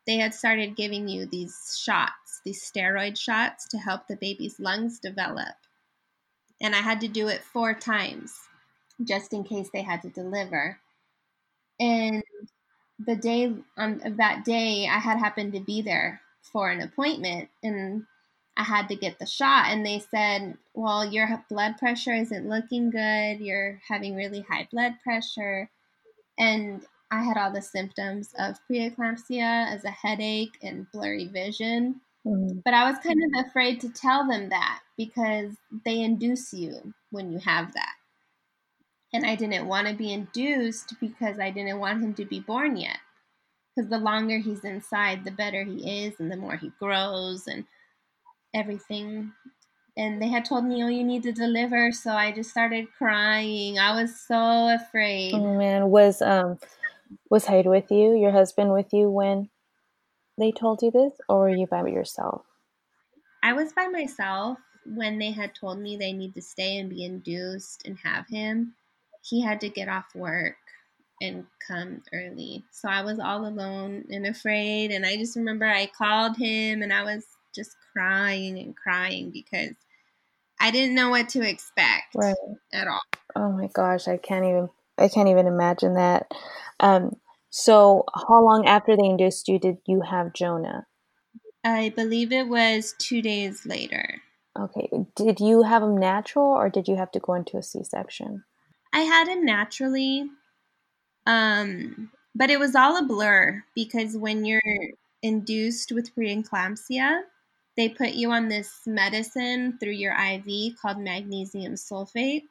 they 0.09 0.17
had 0.17 0.33
started 0.33 0.75
giving 0.75 1.07
you 1.07 1.27
these 1.27 1.79
shots, 1.79 2.41
these 2.43 2.63
steroid 2.63 3.15
shots 3.15 3.67
to 3.67 3.77
help 3.77 4.07
the 4.07 4.15
baby's 4.15 4.59
lungs 4.59 4.97
develop. 4.97 5.53
And 6.59 6.73
I 6.73 6.79
had 6.79 6.99
to 7.01 7.07
do 7.07 7.27
it 7.27 7.43
four 7.43 7.75
times 7.75 8.33
just 9.03 9.33
in 9.33 9.43
case 9.43 9.69
they 9.71 9.83
had 9.83 10.01
to 10.01 10.09
deliver. 10.09 10.79
And 11.79 12.23
the 13.05 13.15
day 13.15 13.53
on 13.77 14.01
that 14.17 14.43
day, 14.45 14.87
I 14.91 14.97
had 14.97 15.19
happened 15.19 15.53
to 15.53 15.59
be 15.59 15.83
there 15.83 16.19
for 16.41 16.71
an 16.71 16.81
appointment 16.81 17.49
and 17.61 18.03
I 18.59 18.63
had 18.63 18.89
to 18.89 18.95
get 18.95 19.19
the 19.19 19.25
shot. 19.25 19.67
And 19.69 19.85
they 19.85 19.99
said, 19.99 20.57
Well, 20.73 21.05
your 21.05 21.45
blood 21.49 21.77
pressure 21.77 22.13
isn't 22.13 22.49
looking 22.49 22.91
good. 22.91 23.39
You're 23.39 23.81
having 23.87 24.15
really 24.15 24.41
high 24.41 24.67
blood 24.69 24.95
pressure. 25.01 25.69
And 26.37 26.85
I 27.09 27.23
had 27.23 27.37
all 27.37 27.53
the 27.53 27.61
symptoms 27.61 28.33
of 28.37 28.59
preeclampsia 28.69 29.73
as 29.73 29.85
a 29.85 29.89
headache 29.89 30.57
and 30.61 30.91
blurry 30.91 31.27
vision. 31.27 32.01
Mm. 32.27 32.61
But 32.65 32.73
I 32.73 32.89
was 32.91 32.99
kind 32.99 33.21
of 33.23 33.47
afraid 33.47 33.79
to 33.79 33.93
tell 33.93 34.27
them 34.27 34.49
that 34.49 34.81
because 34.97 35.53
they 35.85 36.01
induce 36.01 36.53
you 36.53 36.93
when 37.11 37.31
you 37.31 37.39
have 37.39 37.73
that. 37.73 37.93
And 39.13 39.25
I 39.25 39.35
didn't 39.35 39.67
want 39.67 39.87
to 39.87 39.93
be 39.93 40.11
induced 40.11 40.99
because 40.99 41.39
I 41.39 41.49
didn't 41.49 41.79
want 41.79 42.03
him 42.03 42.13
to 42.15 42.25
be 42.25 42.41
born 42.41 42.75
yet. 42.75 42.97
Because 43.73 43.89
the 43.89 43.97
longer 43.97 44.39
he's 44.39 44.65
inside, 44.65 45.23
the 45.23 45.31
better 45.31 45.63
he 45.63 46.03
is, 46.03 46.19
and 46.19 46.29
the 46.29 46.35
more 46.35 46.57
he 46.57 46.73
grows 46.77 47.47
and 47.47 47.63
everything. 48.53 49.31
And 49.97 50.21
they 50.21 50.29
had 50.29 50.45
told 50.45 50.65
me, 50.65 50.83
oh, 50.83 50.87
you 50.87 51.03
need 51.03 51.23
to 51.23 51.31
deliver. 51.31 51.91
So 51.91 52.11
I 52.11 52.31
just 52.31 52.49
started 52.49 52.87
crying. 52.97 53.79
I 53.79 54.01
was 54.01 54.19
so 54.19 54.75
afraid. 54.75 55.33
Oh, 55.33 55.57
man. 55.57 55.89
Was, 55.89 56.21
um, 56.21 56.57
was 57.29 57.45
Haid 57.45 57.65
with 57.65 57.91
you, 57.91 58.15
your 58.15 58.31
husband 58.31 58.71
with 58.71 58.93
you 58.93 59.09
when 59.09 59.49
they 60.37 60.51
told 60.51 60.81
you 60.81 60.91
this, 60.91 61.13
or 61.27 61.39
were 61.39 61.49
you 61.49 61.67
by 61.67 61.85
yourself? 61.85 62.43
I 63.43 63.53
was 63.53 63.73
by 63.73 63.87
myself 63.87 64.57
when 64.85 65.19
they 65.19 65.31
had 65.31 65.53
told 65.53 65.79
me 65.79 65.97
they 65.97 66.13
need 66.13 66.33
to 66.35 66.41
stay 66.41 66.77
and 66.77 66.89
be 66.89 67.03
induced 67.03 67.85
and 67.85 67.97
have 68.03 68.27
him. 68.27 68.73
He 69.21 69.41
had 69.41 69.59
to 69.61 69.69
get 69.69 69.89
off 69.89 70.15
work 70.15 70.55
and 71.21 71.45
come 71.67 72.01
early. 72.13 72.63
So 72.71 72.87
I 72.87 73.03
was 73.03 73.19
all 73.19 73.45
alone 73.45 74.05
and 74.09 74.25
afraid. 74.25 74.91
And 74.91 75.05
I 75.05 75.17
just 75.17 75.35
remember 75.35 75.65
I 75.65 75.87
called 75.87 76.37
him 76.37 76.81
and 76.81 76.93
I 76.93 77.03
was 77.03 77.25
just 77.53 77.75
crying 77.93 78.59
and 78.59 78.75
crying 78.75 79.31
because 79.31 79.75
I 80.59 80.71
didn't 80.71 80.95
know 80.95 81.09
what 81.09 81.29
to 81.29 81.47
expect 81.47 82.15
right. 82.15 82.35
at 82.73 82.87
all. 82.87 83.01
Oh 83.35 83.51
my 83.51 83.67
gosh, 83.73 84.07
I 84.07 84.17
can't 84.17 84.45
even 84.45 84.69
I 84.97 85.07
can't 85.07 85.29
even 85.29 85.47
imagine 85.47 85.95
that. 85.95 86.31
Um, 86.79 87.15
so, 87.49 88.03
how 88.13 88.43
long 88.43 88.67
after 88.67 88.95
they 88.95 89.05
induced 89.05 89.47
you 89.47 89.59
did 89.59 89.77
you 89.87 90.01
have 90.01 90.33
Jonah? 90.33 90.85
I 91.63 91.89
believe 91.89 92.31
it 92.31 92.47
was 92.47 92.95
two 92.97 93.21
days 93.21 93.65
later. 93.65 94.21
Okay. 94.57 94.89
Did 95.15 95.39
you 95.39 95.63
have 95.63 95.83
him 95.83 95.97
natural 95.97 96.47
or 96.47 96.69
did 96.69 96.87
you 96.87 96.95
have 96.95 97.11
to 97.11 97.19
go 97.19 97.33
into 97.33 97.57
a 97.57 97.63
C 97.63 97.83
section? 97.83 98.43
I 98.93 99.01
had 99.01 99.27
him 99.27 99.45
naturally. 99.45 100.29
Um, 101.25 102.11
but 102.35 102.49
it 102.49 102.59
was 102.59 102.75
all 102.75 102.97
a 102.97 103.03
blur 103.03 103.63
because 103.75 104.17
when 104.17 104.45
you're 104.45 104.61
induced 105.21 105.91
with 105.91 106.15
preeclampsia, 106.15 107.21
they 107.79 107.89
put 107.89 108.11
you 108.13 108.31
on 108.33 108.49
this 108.49 108.87
medicine 108.87 109.79
through 109.79 109.93
your 109.93 110.13
IV 110.13 110.75
called 110.75 110.99
magnesium 110.99 111.75
sulfate. 111.75 112.43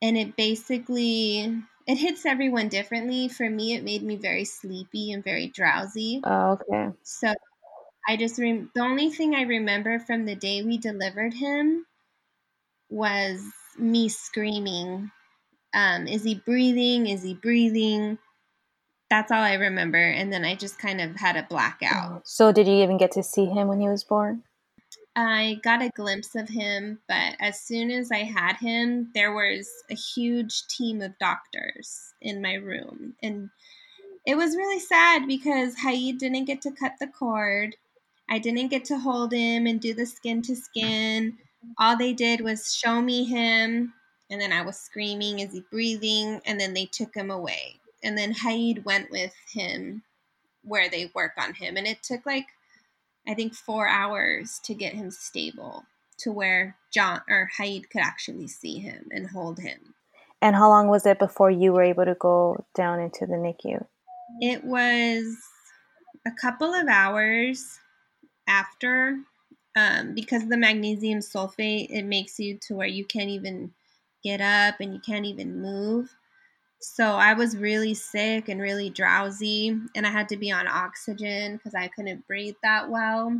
And 0.00 0.16
it 0.16 0.36
basically 0.36 1.40
it 1.86 1.98
hits 1.98 2.24
everyone 2.24 2.68
differently. 2.70 3.28
For 3.28 3.50
me, 3.50 3.74
it 3.74 3.84
made 3.84 4.02
me 4.02 4.16
very 4.16 4.44
sleepy 4.46 5.12
and 5.12 5.22
very 5.22 5.48
drowsy. 5.48 6.24
Oh, 6.24 6.52
okay. 6.52 6.92
So 7.02 7.34
I 8.08 8.16
just 8.16 8.38
rem- 8.38 8.72
the 8.74 8.82
only 8.82 9.10
thing 9.10 9.34
I 9.34 9.42
remember 9.42 9.98
from 10.00 10.26
the 10.26 10.36
day 10.36 10.62
we 10.64 10.78
delivered 10.78 11.34
him 11.34 11.86
was 12.88 13.52
me 13.78 14.08
screaming. 14.08 15.10
Um, 15.74 16.06
is 16.08 16.24
he 16.24 16.36
breathing? 16.36 17.08
Is 17.08 17.22
he 17.22 17.34
breathing? 17.34 18.18
That's 19.08 19.30
all 19.30 19.42
I 19.42 19.54
remember. 19.54 19.98
And 19.98 20.32
then 20.32 20.44
I 20.44 20.54
just 20.54 20.78
kind 20.78 21.00
of 21.00 21.16
had 21.16 21.36
a 21.36 21.46
blackout. 21.48 22.12
Oh, 22.12 22.22
so, 22.24 22.52
did 22.52 22.66
you 22.66 22.82
even 22.82 22.98
get 22.98 23.12
to 23.12 23.22
see 23.22 23.46
him 23.46 23.68
when 23.68 23.80
he 23.80 23.88
was 23.88 24.04
born? 24.04 24.42
I 25.14 25.60
got 25.62 25.80
a 25.80 25.90
glimpse 25.96 26.34
of 26.34 26.48
him, 26.48 26.98
but 27.08 27.36
as 27.40 27.58
soon 27.60 27.90
as 27.90 28.12
I 28.12 28.18
had 28.18 28.56
him, 28.56 29.10
there 29.14 29.32
was 29.32 29.66
a 29.90 29.94
huge 29.94 30.66
team 30.66 31.00
of 31.00 31.18
doctors 31.18 32.12
in 32.20 32.42
my 32.42 32.54
room. 32.54 33.14
And 33.22 33.48
it 34.26 34.36
was 34.36 34.56
really 34.56 34.80
sad 34.80 35.26
because 35.26 35.74
Haid 35.78 36.18
didn't 36.18 36.44
get 36.44 36.60
to 36.62 36.70
cut 36.70 36.92
the 37.00 37.06
cord. 37.06 37.76
I 38.28 38.38
didn't 38.38 38.68
get 38.68 38.84
to 38.86 38.98
hold 38.98 39.32
him 39.32 39.66
and 39.66 39.80
do 39.80 39.94
the 39.94 40.04
skin 40.04 40.42
to 40.42 40.56
skin. 40.56 41.38
All 41.78 41.96
they 41.96 42.12
did 42.12 42.42
was 42.42 42.74
show 42.74 43.00
me 43.00 43.24
him, 43.24 43.94
and 44.30 44.40
then 44.40 44.52
I 44.52 44.62
was 44.62 44.76
screaming, 44.76 45.38
Is 45.38 45.52
he 45.52 45.62
breathing? 45.70 46.42
And 46.44 46.60
then 46.60 46.74
they 46.74 46.86
took 46.86 47.14
him 47.14 47.30
away. 47.30 47.80
And 48.06 48.16
then 48.16 48.32
Haid 48.32 48.84
went 48.84 49.10
with 49.10 49.34
him 49.52 50.04
where 50.62 50.88
they 50.88 51.10
work 51.12 51.32
on 51.36 51.54
him. 51.54 51.76
And 51.76 51.86
it 51.86 52.04
took 52.04 52.24
like 52.24 52.46
I 53.28 53.34
think 53.34 53.54
four 53.54 53.88
hours 53.88 54.60
to 54.64 54.74
get 54.74 54.94
him 54.94 55.10
stable 55.10 55.84
to 56.18 56.30
where 56.30 56.76
John 56.94 57.20
or 57.28 57.50
Haid 57.58 57.90
could 57.90 58.00
actually 58.00 58.46
see 58.46 58.78
him 58.78 59.08
and 59.10 59.28
hold 59.28 59.58
him. 59.58 59.94
And 60.40 60.54
how 60.54 60.68
long 60.68 60.88
was 60.88 61.04
it 61.04 61.18
before 61.18 61.50
you 61.50 61.72
were 61.72 61.82
able 61.82 62.04
to 62.04 62.14
go 62.14 62.64
down 62.74 63.00
into 63.00 63.26
the 63.26 63.34
NICU? 63.34 63.84
It 64.40 64.64
was 64.64 65.36
a 66.24 66.30
couple 66.30 66.72
of 66.72 66.86
hours 66.88 67.80
after, 68.46 69.18
um, 69.76 70.14
because 70.14 70.46
the 70.46 70.56
magnesium 70.56 71.18
sulfate 71.18 71.88
it 71.90 72.04
makes 72.04 72.38
you 72.38 72.58
to 72.68 72.74
where 72.74 72.86
you 72.86 73.04
can't 73.04 73.30
even 73.30 73.72
get 74.22 74.40
up 74.40 74.76
and 74.80 74.94
you 74.94 75.00
can't 75.00 75.26
even 75.26 75.60
move. 75.60 76.14
So 76.80 77.04
I 77.04 77.34
was 77.34 77.56
really 77.56 77.94
sick 77.94 78.48
and 78.48 78.60
really 78.60 78.90
drowsy, 78.90 79.78
and 79.94 80.06
I 80.06 80.10
had 80.10 80.28
to 80.28 80.36
be 80.36 80.52
on 80.52 80.68
oxygen 80.68 81.56
because 81.56 81.74
I 81.74 81.88
couldn't 81.88 82.26
breathe 82.26 82.54
that 82.62 82.90
well. 82.90 83.36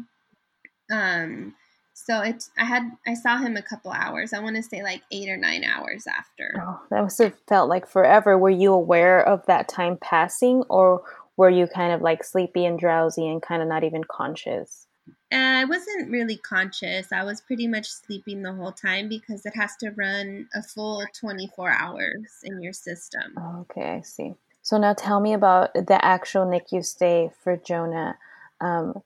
Um, 0.90 1.54
so 1.94 2.20
it, 2.20 2.44
I 2.58 2.64
had, 2.64 2.90
I 3.06 3.14
saw 3.14 3.38
him 3.38 3.56
a 3.56 3.62
couple 3.62 3.90
hours. 3.90 4.32
I 4.32 4.40
want 4.40 4.56
to 4.56 4.62
say 4.62 4.82
like 4.82 5.02
eight 5.10 5.28
or 5.28 5.36
nine 5.36 5.64
hours 5.64 6.04
after. 6.06 6.54
Oh, 6.60 6.80
that 6.90 7.02
must 7.02 7.18
have 7.18 7.34
felt 7.48 7.68
like 7.68 7.88
forever. 7.88 8.36
Were 8.36 8.50
you 8.50 8.72
aware 8.72 9.26
of 9.26 9.44
that 9.46 9.68
time 9.68 9.98
passing, 10.00 10.62
or 10.68 11.02
were 11.36 11.50
you 11.50 11.66
kind 11.66 11.92
of 11.92 12.02
like 12.02 12.24
sleepy 12.24 12.64
and 12.64 12.78
drowsy 12.78 13.28
and 13.28 13.42
kind 13.42 13.62
of 13.62 13.68
not 13.68 13.84
even 13.84 14.02
conscious? 14.04 14.85
I 15.32 15.64
wasn't 15.64 16.10
really 16.10 16.36
conscious. 16.36 17.12
I 17.12 17.24
was 17.24 17.40
pretty 17.40 17.66
much 17.66 17.88
sleeping 17.88 18.42
the 18.42 18.52
whole 18.52 18.72
time 18.72 19.08
because 19.08 19.44
it 19.44 19.54
has 19.56 19.76
to 19.78 19.90
run 19.90 20.48
a 20.54 20.62
full 20.62 21.04
24 21.18 21.70
hours 21.70 22.40
in 22.44 22.62
your 22.62 22.72
system. 22.72 23.34
Okay, 23.60 23.96
I 23.96 24.00
see. 24.02 24.34
So 24.62 24.78
now 24.78 24.94
tell 24.94 25.20
me 25.20 25.32
about 25.32 25.74
the 25.74 26.04
actual 26.04 26.44
NICU 26.44 26.84
stay 26.84 27.30
for 27.42 27.56
Jonah. 27.56 28.18
Um, 28.60 29.02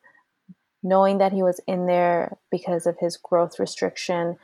knowing 0.83 1.19
that 1.19 1.33
he 1.33 1.43
was 1.43 1.61
in 1.67 1.87
there 1.87 2.37
because 2.51 2.87
of 2.87 2.99
his 2.99 3.17
growth 3.17 3.59
restriction, 3.59 4.39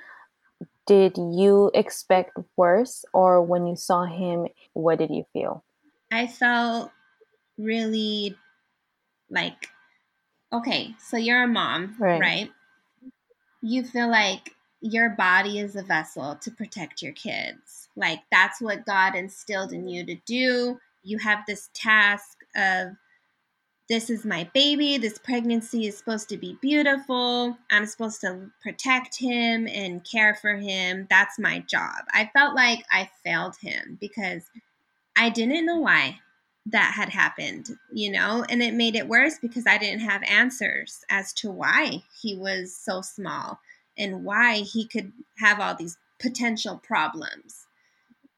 did 0.86 1.16
you 1.16 1.70
expect 1.74 2.36
worse, 2.56 3.04
or 3.12 3.42
when 3.42 3.66
you 3.66 3.76
saw 3.76 4.04
him, 4.04 4.46
what 4.72 4.98
did 4.98 5.10
you 5.10 5.24
feel? 5.32 5.64
I 6.12 6.26
felt 6.26 6.92
really 7.58 8.36
like 9.28 9.70
okay, 10.58 10.94
so 10.98 11.16
you're 11.16 11.42
a 11.42 11.48
mom, 11.48 11.96
right. 11.98 12.20
right? 12.20 12.52
You 13.62 13.84
feel 13.84 14.10
like 14.10 14.54
your 14.80 15.10
body 15.10 15.58
is 15.58 15.76
a 15.76 15.82
vessel 15.82 16.36
to 16.36 16.50
protect 16.50 17.02
your 17.02 17.12
kids. 17.12 17.88
Like 17.96 18.20
that's 18.30 18.60
what 18.60 18.86
God 18.86 19.14
instilled 19.14 19.72
in 19.72 19.88
you 19.88 20.04
to 20.04 20.14
do. 20.26 20.78
you 21.02 21.18
have 21.18 21.44
this 21.46 21.70
task 21.72 22.38
of 22.56 22.88
this 23.88 24.10
is 24.10 24.24
my 24.24 24.50
baby. 24.52 24.98
This 24.98 25.18
pregnancy 25.18 25.86
is 25.86 25.96
supposed 25.96 26.28
to 26.30 26.36
be 26.36 26.58
beautiful. 26.60 27.56
I'm 27.70 27.86
supposed 27.86 28.20
to 28.22 28.50
protect 28.60 29.16
him 29.16 29.68
and 29.68 30.04
care 30.04 30.34
for 30.34 30.56
him. 30.56 31.06
That's 31.08 31.38
my 31.38 31.60
job. 31.60 32.04
I 32.12 32.28
felt 32.32 32.56
like 32.56 32.84
I 32.90 33.08
failed 33.24 33.56
him 33.60 33.96
because 34.00 34.50
I 35.16 35.30
didn't 35.30 35.66
know 35.66 35.78
why 35.78 36.18
that 36.66 36.94
had 36.96 37.10
happened, 37.10 37.78
you 37.92 38.10
know, 38.10 38.44
and 38.48 38.62
it 38.62 38.74
made 38.74 38.96
it 38.96 39.08
worse 39.08 39.38
because 39.40 39.66
I 39.66 39.78
didn't 39.78 40.00
have 40.00 40.22
answers 40.24 41.04
as 41.08 41.32
to 41.34 41.50
why 41.50 42.02
he 42.20 42.36
was 42.36 42.76
so 42.76 43.00
small 43.02 43.60
and 43.96 44.24
why 44.24 44.56
he 44.58 44.86
could 44.86 45.12
have 45.38 45.60
all 45.60 45.74
these 45.74 45.96
potential 46.18 46.80
problems. 46.84 47.66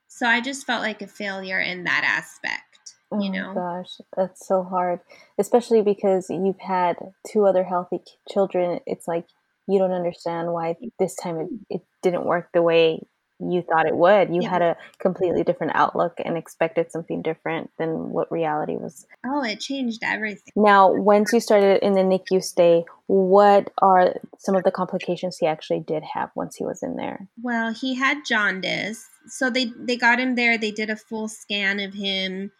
So 0.08 0.26
I 0.26 0.40
just 0.40 0.66
felt 0.66 0.82
like 0.82 1.00
a 1.00 1.06
failure 1.06 1.60
in 1.60 1.84
that 1.84 2.04
aspect. 2.04 2.62
Oh 3.10 3.22
you 3.22 3.30
know 3.30 3.54
gosh, 3.54 4.00
that's 4.14 4.46
so 4.46 4.62
hard, 4.62 5.00
especially 5.38 5.80
because 5.80 6.28
you've 6.28 6.60
had 6.60 6.96
two 7.26 7.46
other 7.46 7.64
healthy 7.64 8.00
children. 8.28 8.80
It's 8.86 9.08
like 9.08 9.24
you 9.66 9.78
don't 9.78 9.92
understand 9.92 10.52
why 10.52 10.76
this 10.98 11.14
time 11.14 11.38
it, 11.38 11.48
it 11.70 11.82
didn't 12.02 12.26
work 12.26 12.50
the 12.52 12.60
way 12.60 13.00
you 13.40 13.62
thought 13.62 13.86
it 13.86 13.96
would. 13.96 14.34
You 14.34 14.42
yeah. 14.42 14.50
had 14.50 14.62
a 14.62 14.76
completely 14.98 15.44
different 15.44 15.74
outlook 15.74 16.14
and 16.24 16.36
expected 16.36 16.90
something 16.90 17.22
different 17.22 17.70
than 17.78 18.10
what 18.10 18.30
reality 18.32 18.76
was. 18.76 19.06
Oh, 19.24 19.42
it 19.44 19.60
changed 19.60 20.02
everything. 20.02 20.52
Now, 20.56 20.92
once 20.92 21.32
you 21.32 21.40
started 21.40 21.82
in 21.82 21.92
the 21.92 22.00
NICU 22.00 22.42
stay, 22.42 22.84
what 23.06 23.70
are 23.78 24.14
some 24.38 24.56
of 24.56 24.64
the 24.64 24.70
complications 24.70 25.38
he 25.38 25.46
actually 25.46 25.80
did 25.80 26.02
have 26.14 26.30
once 26.34 26.56
he 26.56 26.64
was 26.64 26.82
in 26.82 26.96
there? 26.96 27.28
Well, 27.42 27.72
he 27.72 27.94
had 27.94 28.24
jaundice. 28.26 29.06
So 29.26 29.50
they 29.50 29.72
they 29.76 29.96
got 29.96 30.20
him 30.20 30.34
there, 30.34 30.58
they 30.58 30.70
did 30.70 30.90
a 30.90 30.96
full 30.96 31.28
scan 31.28 31.80
of 31.80 31.94
him 31.94 32.52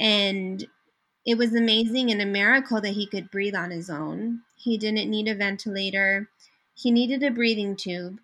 and 0.00 0.66
it 1.24 1.36
was 1.36 1.54
amazing 1.54 2.10
and 2.10 2.22
a 2.22 2.26
miracle 2.26 2.80
that 2.80 2.90
he 2.90 3.06
could 3.06 3.30
breathe 3.30 3.54
on 3.54 3.70
his 3.70 3.90
own. 3.90 4.42
He 4.54 4.78
didn't 4.78 5.10
need 5.10 5.28
a 5.28 5.34
ventilator. 5.34 6.28
He 6.74 6.90
needed 6.90 7.22
a 7.22 7.30
breathing 7.30 7.74
tube. 7.74 8.20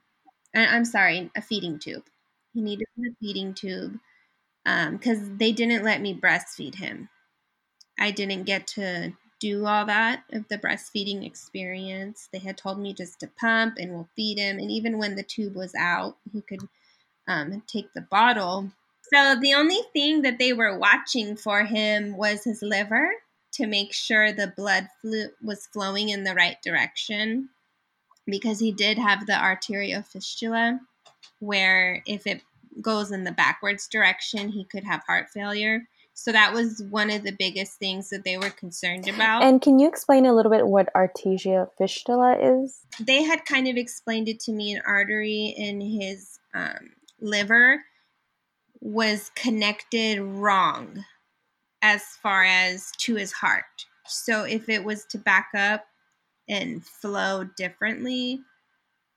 I'm 0.54 0.84
sorry, 0.84 1.30
a 1.36 1.42
feeding 1.42 1.78
tube. 1.78 2.04
He 2.54 2.60
needed 2.60 2.86
a 2.98 3.14
feeding 3.20 3.54
tube 3.54 3.98
because 4.64 5.18
um, 5.18 5.38
they 5.38 5.52
didn't 5.52 5.84
let 5.84 6.00
me 6.00 6.14
breastfeed 6.14 6.76
him. 6.76 7.08
I 7.98 8.10
didn't 8.10 8.44
get 8.44 8.66
to 8.68 9.12
do 9.40 9.66
all 9.66 9.86
that 9.86 10.24
of 10.32 10.46
the 10.48 10.58
breastfeeding 10.58 11.26
experience. 11.26 12.28
They 12.32 12.38
had 12.38 12.56
told 12.56 12.78
me 12.78 12.94
just 12.94 13.20
to 13.20 13.30
pump 13.40 13.74
and 13.78 13.92
we'll 13.92 14.08
feed 14.14 14.38
him. 14.38 14.58
And 14.58 14.70
even 14.70 14.98
when 14.98 15.16
the 15.16 15.22
tube 15.22 15.56
was 15.56 15.74
out, 15.74 16.16
he 16.32 16.42
could 16.42 16.68
um, 17.26 17.62
take 17.66 17.92
the 17.94 18.02
bottle 18.02 18.70
so 19.12 19.36
the 19.38 19.54
only 19.54 19.80
thing 19.92 20.22
that 20.22 20.38
they 20.38 20.54
were 20.54 20.78
watching 20.78 21.36
for 21.36 21.64
him 21.64 22.16
was 22.16 22.44
his 22.44 22.62
liver 22.62 23.10
to 23.52 23.66
make 23.66 23.92
sure 23.92 24.32
the 24.32 24.54
blood 24.56 24.88
flu- 25.02 25.32
was 25.42 25.66
flowing 25.66 26.08
in 26.08 26.24
the 26.24 26.34
right 26.34 26.56
direction 26.62 27.50
because 28.26 28.60
he 28.60 28.72
did 28.72 28.98
have 28.98 29.26
the 29.26 29.40
arterial 29.40 30.02
fistula 30.02 30.80
where 31.40 32.02
if 32.06 32.26
it 32.26 32.42
goes 32.80 33.10
in 33.10 33.24
the 33.24 33.32
backwards 33.32 33.86
direction 33.88 34.48
he 34.48 34.64
could 34.64 34.84
have 34.84 35.02
heart 35.06 35.28
failure. 35.30 35.82
So 36.14 36.30
that 36.30 36.52
was 36.52 36.82
one 36.90 37.10
of 37.10 37.22
the 37.22 37.32
biggest 37.32 37.78
things 37.78 38.10
that 38.10 38.22
they 38.22 38.36
were 38.36 38.50
concerned 38.50 39.08
about. 39.08 39.42
And 39.42 39.62
can 39.62 39.78
you 39.78 39.88
explain 39.88 40.26
a 40.26 40.34
little 40.34 40.52
bit 40.52 40.66
what 40.66 40.94
arterial 40.94 41.72
fistula 41.78 42.36
is? 42.62 42.80
They 43.00 43.22
had 43.22 43.46
kind 43.46 43.66
of 43.66 43.76
explained 43.76 44.28
it 44.28 44.38
to 44.40 44.52
me 44.52 44.72
an 44.72 44.82
artery 44.86 45.54
in 45.56 45.80
his 45.80 46.38
um, 46.54 46.90
liver 47.20 47.82
was 48.80 49.30
connected 49.34 50.20
wrong 50.20 51.04
as 51.80 52.02
far 52.22 52.44
as 52.44 52.92
to 52.98 53.14
his 53.14 53.32
heart. 53.32 53.86
So 54.06 54.44
if 54.44 54.68
it 54.68 54.84
was 54.84 55.04
to 55.06 55.18
back 55.18 55.48
up 55.54 55.86
and 56.48 56.84
flow 56.84 57.44
differently 57.56 58.40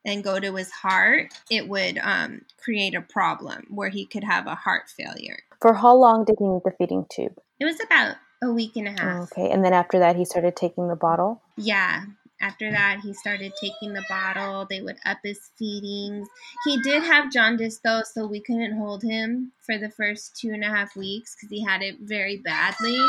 and 0.06 0.24
go 0.24 0.40
to 0.40 0.56
his 0.56 0.72
heart, 0.72 1.34
it 1.50 1.68
would 1.68 1.98
um, 1.98 2.42
create 2.58 2.96
a 2.96 3.02
problem 3.02 3.66
where 3.70 3.90
he 3.90 4.06
could 4.06 4.24
have 4.24 4.48
a 4.48 4.56
heart 4.56 4.90
failure. 4.90 5.40
For 5.62 5.74
how 5.74 5.96
long 5.96 6.26
did 6.26 6.36
he 6.40 6.48
need 6.48 6.62
the 6.64 6.74
feeding 6.78 7.06
tube? 7.10 7.34
It 7.60 7.66
was 7.66 7.80
about 7.80 8.18
a 8.44 8.52
week 8.52 8.76
and 8.76 8.88
a 8.88 8.92
half. 8.92 9.32
okay, 9.32 9.50
and 9.50 9.64
then 9.64 9.74
after 9.74 10.00
that, 10.00 10.16
he 10.16 10.26
started 10.26 10.56
taking 10.56 10.88
the 10.88 10.96
bottle? 10.96 11.42
Yeah, 11.58 12.04
after 12.42 12.70
that, 12.70 13.00
he 13.02 13.14
started 13.14 13.54
taking 13.60 13.94
the 13.94 14.04
bottle. 14.10 14.68
They 14.70 14.82
would 14.82 14.98
up 15.06 15.20
his 15.24 15.40
feedings. 15.58 16.28
He 16.66 16.82
did 16.82 17.02
have 17.04 17.32
jaundice 17.32 17.80
though, 17.84 18.04
so 18.04 18.28
we 18.28 18.42
couldn't 18.42 18.78
hold 18.78 19.04
him 19.04 19.54
for 19.66 19.78
the 19.78 19.90
first 19.90 20.36
two 20.36 20.52
and 20.52 20.64
a 20.64 20.68
half 20.68 20.96
weeks 20.96 21.36
because 21.36 21.50
he 21.50 21.64
had 21.64 21.82
it 21.82 21.98
very 22.02 22.38
badly. 22.38 23.00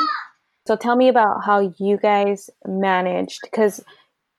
So 0.67 0.77
tell 0.77 0.97
me 0.97 1.09
about 1.09 1.45
how 1.45 1.73
you 1.79 1.97
guys 1.97 2.51
managed 2.67 3.41
because 3.43 3.85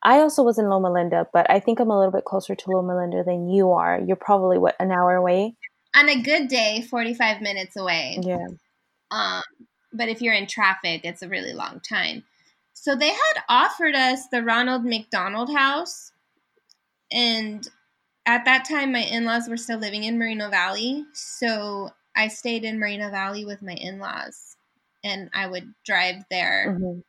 I 0.03 0.19
also 0.19 0.43
was 0.43 0.59
in 0.59 0.69
Loma 0.69 0.91
Linda, 0.91 1.27
but 1.33 1.49
I 1.49 1.59
think 1.59 1.79
I'm 1.79 1.89
a 1.89 1.97
little 1.97 2.11
bit 2.11 2.25
closer 2.25 2.55
to 2.55 2.71
Loma 2.71 2.95
Linda 2.95 3.23
than 3.23 3.49
you 3.49 3.71
are. 3.71 3.99
You're 3.99 4.15
probably 4.15 4.57
what 4.57 4.75
an 4.79 4.91
hour 4.91 5.15
away. 5.15 5.55
On 5.95 6.07
a 6.07 6.21
good 6.21 6.47
day, 6.47 6.85
45 6.89 7.41
minutes 7.41 7.75
away. 7.75 8.19
Yeah. 8.21 8.47
Um, 9.09 9.41
but 9.93 10.09
if 10.09 10.21
you're 10.21 10.33
in 10.33 10.47
traffic, 10.47 11.01
it's 11.03 11.23
a 11.23 11.29
really 11.29 11.53
long 11.53 11.79
time. 11.79 12.23
So 12.73 12.95
they 12.95 13.09
had 13.09 13.43
offered 13.49 13.95
us 13.95 14.27
the 14.27 14.43
Ronald 14.43 14.85
McDonald 14.85 15.51
House, 15.51 16.11
and 17.11 17.67
at 18.25 18.45
that 18.45 18.65
time, 18.69 18.91
my 18.91 18.99
in 18.99 19.25
laws 19.25 19.49
were 19.49 19.57
still 19.57 19.79
living 19.79 20.03
in 20.03 20.19
Moreno 20.19 20.49
Valley. 20.49 21.05
So 21.13 21.89
I 22.15 22.27
stayed 22.27 22.63
in 22.63 22.79
Moreno 22.79 23.09
Valley 23.09 23.45
with 23.45 23.63
my 23.63 23.73
in 23.73 23.97
laws, 23.97 24.57
and 25.03 25.29
I 25.33 25.47
would 25.47 25.73
drive 25.85 26.23
there 26.29 26.77
mm-hmm. 26.77 26.99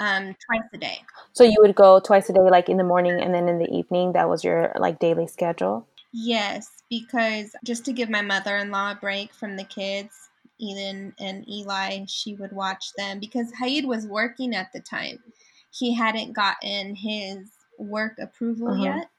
Um, 0.00 0.34
twice 0.46 0.68
a 0.72 0.78
day. 0.78 0.98
So 1.32 1.44
you 1.44 1.56
would 1.60 1.76
go 1.76 2.00
twice 2.00 2.28
a 2.28 2.32
day, 2.32 2.40
like 2.40 2.68
in 2.68 2.78
the 2.78 2.84
morning 2.84 3.20
and 3.20 3.32
then 3.32 3.48
in 3.48 3.58
the 3.58 3.70
evening. 3.70 4.12
That 4.12 4.28
was 4.28 4.42
your 4.42 4.72
like 4.78 4.98
daily 4.98 5.26
schedule. 5.26 5.86
Yes, 6.12 6.68
because 6.90 7.54
just 7.64 7.84
to 7.84 7.92
give 7.92 8.08
my 8.08 8.22
mother 8.22 8.56
in 8.56 8.70
law 8.70 8.92
a 8.92 8.94
break 8.94 9.32
from 9.32 9.56
the 9.56 9.64
kids, 9.64 10.14
Eden 10.58 11.12
and 11.18 11.48
Eli, 11.48 12.04
she 12.06 12.34
would 12.34 12.52
watch 12.52 12.92
them 12.96 13.18
because 13.18 13.52
Haid 13.58 13.84
was 13.84 14.06
working 14.06 14.54
at 14.54 14.72
the 14.72 14.80
time. 14.80 15.18
He 15.72 15.94
hadn't 15.94 16.32
gotten 16.32 16.94
his 16.94 17.50
work 17.78 18.18
approval 18.20 18.68
uh-huh. 18.68 18.84
yet. 18.84 19.10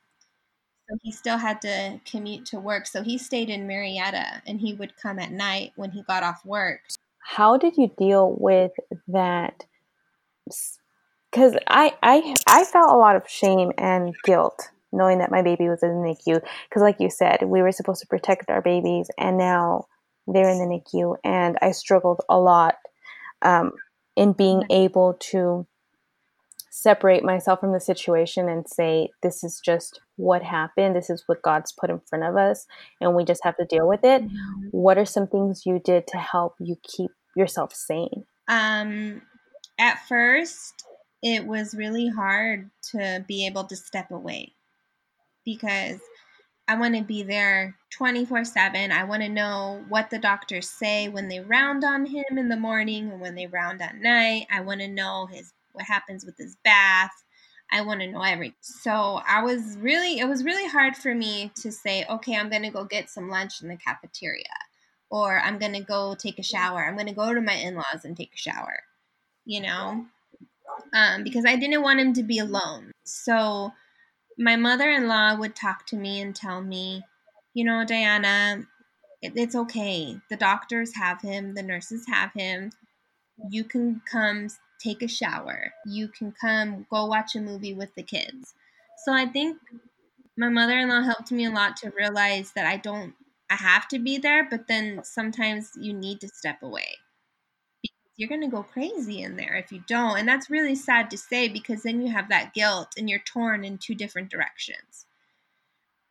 So 0.90 0.98
he 1.02 1.12
still 1.12 1.38
had 1.38 1.62
to 1.62 2.00
commute 2.06 2.46
to 2.48 2.60
work. 2.60 2.86
So 2.86 3.02
he 3.02 3.18
stayed 3.18 3.50
in 3.50 3.68
Murrieta 3.68 4.42
and 4.46 4.60
he 4.60 4.74
would 4.74 4.96
come 4.98 5.20
at 5.20 5.32
night 5.32 5.72
when 5.76 5.92
he 5.92 6.04
got 6.04 6.24
off 6.24 6.46
work. 6.46 6.82
How 7.20 7.58
did 7.58 7.76
you 7.76 7.92
deal 7.98 8.36
with 8.40 8.72
that? 9.08 9.66
Because 11.31 11.55
I, 11.67 11.93
I, 12.01 12.36
I 12.47 12.63
felt 12.63 12.91
a 12.91 12.97
lot 12.97 13.15
of 13.15 13.27
shame 13.27 13.71
and 13.77 14.13
guilt 14.23 14.69
knowing 14.95 15.19
that 15.19 15.31
my 15.31 15.41
baby 15.41 15.67
was 15.67 15.84
in 15.84 15.89
the 15.89 16.08
NICU. 16.08 16.41
Because, 16.69 16.81
like 16.81 16.99
you 16.99 17.10
said, 17.10 17.43
we 17.43 17.62
were 17.62 17.71
supposed 17.71 18.01
to 18.01 18.08
protect 18.08 18.49
our 18.49 18.62
babies, 18.62 19.10
and 19.19 19.38
now 19.38 19.86
they're 20.27 20.49
in 20.49 20.58
the 20.58 20.65
NICU, 20.65 21.17
and 21.23 21.58
I 21.62 21.71
struggled 21.71 22.21
a 22.29 22.39
lot 22.39 22.75
um, 23.41 23.73
in 24.15 24.34
being 24.34 24.63
able 24.69 25.17
to 25.31 25.67
separate 26.71 27.23
myself 27.23 27.62
from 27.62 27.71
the 27.71 27.79
situation 27.79 28.49
and 28.49 28.67
say, 28.67 29.10
this 29.23 29.43
is 29.43 29.62
just 29.63 30.01
what 30.17 30.43
happened. 30.43 30.95
This 30.95 31.10
is 31.10 31.23
what 31.25 31.41
God's 31.41 31.71
put 31.71 31.89
in 31.89 32.01
front 32.10 32.25
of 32.25 32.36
us, 32.36 32.65
and 33.01 33.15
we 33.15 33.23
just 33.25 33.43
have 33.43 33.58
to 33.58 33.65
deal 33.65 33.88
with 33.88 34.03
it. 34.03 34.23
Mm-hmm. 34.23 34.67
What 34.71 34.97
are 34.97 35.05
some 35.05 35.27
things 35.27 35.63
you 35.65 35.79
did 35.84 36.08
to 36.08 36.17
help 36.17 36.55
you 36.60 36.77
keep 36.84 37.12
yourself 37.36 37.73
sane? 37.73 38.25
Um, 38.47 39.21
at 39.78 40.06
first, 40.08 40.86
it 41.22 41.46
was 41.46 41.76
really 41.76 42.08
hard 42.08 42.70
to 42.92 43.24
be 43.28 43.46
able 43.46 43.64
to 43.66 43.76
step 43.76 44.12
away 44.12 44.54
because 45.44 46.00
I 46.68 46.76
want 46.76 46.96
to 46.96 47.04
be 47.04 47.24
there 47.24 47.76
24 47.92 48.46
7. 48.46 48.92
I 48.92 49.04
want 49.04 49.22
to 49.22 49.30
know 49.30 49.84
what 49.88 50.10
the 50.10 50.18
doctors 50.18 50.70
say 50.70 51.08
when 51.08 51.30
they 51.30 51.40
round 51.40 51.84
on 51.84 52.06
him 52.06 52.38
in 52.38 52.50
the 52.50 52.58
morning 52.58 53.12
and 53.12 53.22
when 53.22 53.36
they 53.36 53.48
round 53.48 53.82
at 53.82 53.96
night. 53.96 54.48
I 54.52 54.62
want 54.62 54.82
to 54.82 54.88
know 54.88 55.28
his 55.28 55.54
what 55.74 55.86
happens 55.86 56.26
with 56.26 56.38
his 56.38 56.58
bath. 56.64 57.12
I 57.72 57.82
want 57.82 58.02
to 58.02 58.12
know 58.12 58.22
everything. 58.22 58.56
So 58.62 59.22
I 59.28 59.44
was 59.44 59.78
really, 59.78 60.20
it 60.20 60.28
was 60.28 60.44
really 60.44 60.68
hard 60.70 60.96
for 60.96 61.14
me 61.14 61.52
to 61.62 61.72
say, 61.72 62.06
okay, 62.10 62.36
I'm 62.36 62.50
going 62.50 62.62
to 62.62 62.70
go 62.70 62.86
get 62.86 63.10
some 63.10 63.30
lunch 63.30 63.62
in 63.62 63.68
the 63.68 63.76
cafeteria, 63.76 64.44
or 65.10 65.40
I'm 65.40 65.58
going 65.58 65.74
to 65.74 65.82
go 65.82 66.16
take 66.16 66.40
a 66.40 66.44
shower. 66.44 66.86
I'm 66.86 66.96
going 66.96 67.08
to 67.08 67.14
go 67.14 67.34
to 67.34 67.42
my 67.42 67.54
in 67.54 67.76
laws 67.76 68.06
and 68.06 68.16
take 68.16 68.34
a 68.34 68.38
shower, 68.38 68.84
you 69.45 69.62
know, 69.62 70.05
um, 70.93 71.23
because 71.23 71.45
I 71.45 71.55
didn't 71.55 71.81
want 71.81 71.99
him 71.99 72.13
to 72.13 72.23
be 72.23 72.39
alone. 72.39 72.91
So 73.03 73.71
my 74.38 74.55
mother 74.55 74.89
in 74.89 75.08
law 75.08 75.36
would 75.36 75.55
talk 75.55 75.86
to 75.88 75.95
me 75.95 76.21
and 76.21 76.36
tell 76.36 76.62
me, 76.62 77.03
you 77.53 77.63
know, 77.63 77.86
Diana, 77.86 78.65
it, 79.21 79.34
it's 79.36 79.55
okay. 79.55 80.19
The 80.29 80.38
doctors 80.38 80.95
have 80.95 81.21
him, 81.21 81.53
the 81.53 81.63
nurses 81.63 82.05
have 82.08 82.34
him. 82.34 82.71
You 83.49 83.63
can 83.63 84.01
come 84.10 84.47
take 84.79 85.01
a 85.01 85.08
shower. 85.08 85.73
You 85.86 86.08
can 86.08 86.34
come 86.39 86.86
go 86.89 87.05
watch 87.05 87.36
a 87.36 87.41
movie 87.41 87.73
with 87.73 87.93
the 87.95 88.03
kids. 88.03 88.53
So 89.05 89.13
I 89.13 89.25
think 89.25 89.58
my 90.38 90.49
mother 90.49 90.77
in 90.77 90.89
law 90.89 91.01
helped 91.01 91.31
me 91.31 91.45
a 91.45 91.51
lot 91.51 91.77
to 91.77 91.91
realize 91.91 92.51
that 92.55 92.65
I 92.65 92.77
don't, 92.77 93.13
I 93.49 93.55
have 93.55 93.88
to 93.89 93.99
be 93.99 94.17
there, 94.17 94.47
but 94.49 94.67
then 94.67 95.01
sometimes 95.03 95.71
you 95.79 95.93
need 95.93 96.19
to 96.21 96.27
step 96.27 96.62
away 96.62 96.97
you're 98.17 98.30
going 98.30 98.41
to 98.41 98.47
go 98.47 98.63
crazy 98.63 99.21
in 99.21 99.36
there 99.36 99.56
if 99.56 99.71
you 99.71 99.84
don't. 99.88 100.17
And 100.17 100.28
that's 100.28 100.49
really 100.49 100.75
sad 100.75 101.10
to 101.12 101.17
say 101.17 101.47
because 101.49 101.84
then 101.84 102.01
you 102.01 102.12
have 102.12 102.30
that 102.30 102.54
guilt 102.54 102.93
and 102.97 103.10
you're 103.10 103.19
torn 103.19 103.65
in 103.65 103.78
two 103.78 103.95
different 103.95 104.30
directions. 104.30 105.06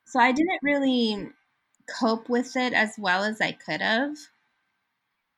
So 0.05 0.21
I 0.21 0.33
didn't 0.33 0.61
really 0.63 1.31
cope 1.99 2.29
with 2.29 2.57
it 2.57 2.73
as 2.73 2.95
well 2.99 3.25
as 3.25 3.41
I 3.41 3.53
could 3.53 3.81
have 3.81 4.17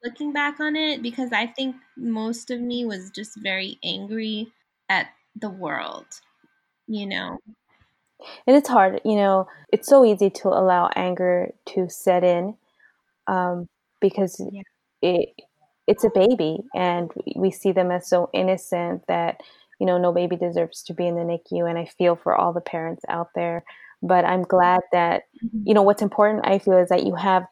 looking 0.06 0.32
back 0.32 0.60
on 0.60 0.76
it 0.76 1.02
because 1.02 1.32
I 1.32 1.46
think 1.46 1.76
most 1.96 2.50
of 2.50 2.60
me 2.60 2.84
was 2.84 3.10
just 3.10 3.36
very 3.36 3.78
angry 3.82 4.52
at 4.88 5.08
the 5.34 5.50
world, 5.50 6.06
you 6.86 7.06
know. 7.06 7.38
And 8.46 8.56
it's 8.56 8.68
hard, 8.68 9.00
you 9.04 9.16
know, 9.16 9.48
it's 9.72 9.88
so 9.88 10.04
easy 10.04 10.30
to 10.30 10.48
allow 10.48 10.88
anger 10.94 11.52
to 11.70 11.88
set 11.88 12.24
in 12.24 12.56
um, 13.26 13.66
because 14.00 14.40
yeah. 14.52 14.62
it 15.02 15.28
it's 15.86 16.04
a 16.04 16.10
baby 16.14 16.58
and 16.74 17.10
we 17.36 17.50
see 17.50 17.72
them 17.72 17.90
as 17.90 18.08
so 18.08 18.28
innocent 18.32 19.02
that 19.08 19.40
you 19.78 19.86
know 19.86 19.98
no 19.98 20.12
baby 20.12 20.36
deserves 20.36 20.82
to 20.82 20.94
be 20.94 21.06
in 21.06 21.14
the 21.14 21.22
NICU 21.22 21.68
and 21.68 21.78
I 21.78 21.86
feel 21.98 22.16
for 22.16 22.34
all 22.34 22.52
the 22.52 22.60
parents 22.60 23.04
out 23.08 23.28
there 23.34 23.64
but 24.02 24.24
I'm 24.24 24.42
glad 24.42 24.80
that 24.92 25.24
mm-hmm. 25.44 25.62
you 25.64 25.74
know 25.74 25.82
what's 25.82 26.02
important 26.02 26.46
I 26.46 26.58
feel 26.58 26.78
is 26.78 26.88
that 26.88 27.04
you 27.04 27.14
have 27.14 27.44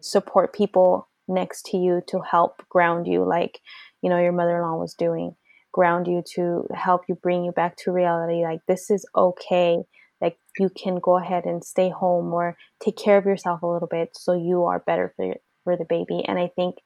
support 0.00 0.54
people 0.54 1.08
next 1.26 1.66
to 1.66 1.76
you 1.76 2.02
to 2.08 2.20
help 2.20 2.62
ground 2.68 3.06
you 3.06 3.24
like 3.24 3.60
you 4.02 4.10
know 4.10 4.18
your 4.18 4.32
mother-in-law 4.32 4.76
was 4.76 4.94
doing 4.94 5.34
ground 5.72 6.06
you 6.06 6.22
to 6.34 6.66
help 6.74 7.02
you 7.08 7.14
bring 7.14 7.44
you 7.44 7.52
back 7.52 7.76
to 7.76 7.92
reality 7.92 8.42
like 8.42 8.60
this 8.66 8.90
is 8.90 9.06
okay 9.14 9.78
like 10.20 10.36
you 10.58 10.68
can 10.70 10.96
go 10.96 11.16
ahead 11.16 11.44
and 11.44 11.62
stay 11.62 11.90
home 11.90 12.32
or 12.32 12.56
take 12.82 12.96
care 12.96 13.18
of 13.18 13.26
yourself 13.26 13.62
a 13.62 13.66
little 13.66 13.88
bit 13.88 14.10
so 14.14 14.32
you 14.32 14.64
are 14.64 14.80
better 14.80 15.12
for 15.16 15.36
for 15.64 15.76
the 15.76 15.84
baby 15.84 16.24
and 16.26 16.38
I 16.38 16.50
think 16.56 16.76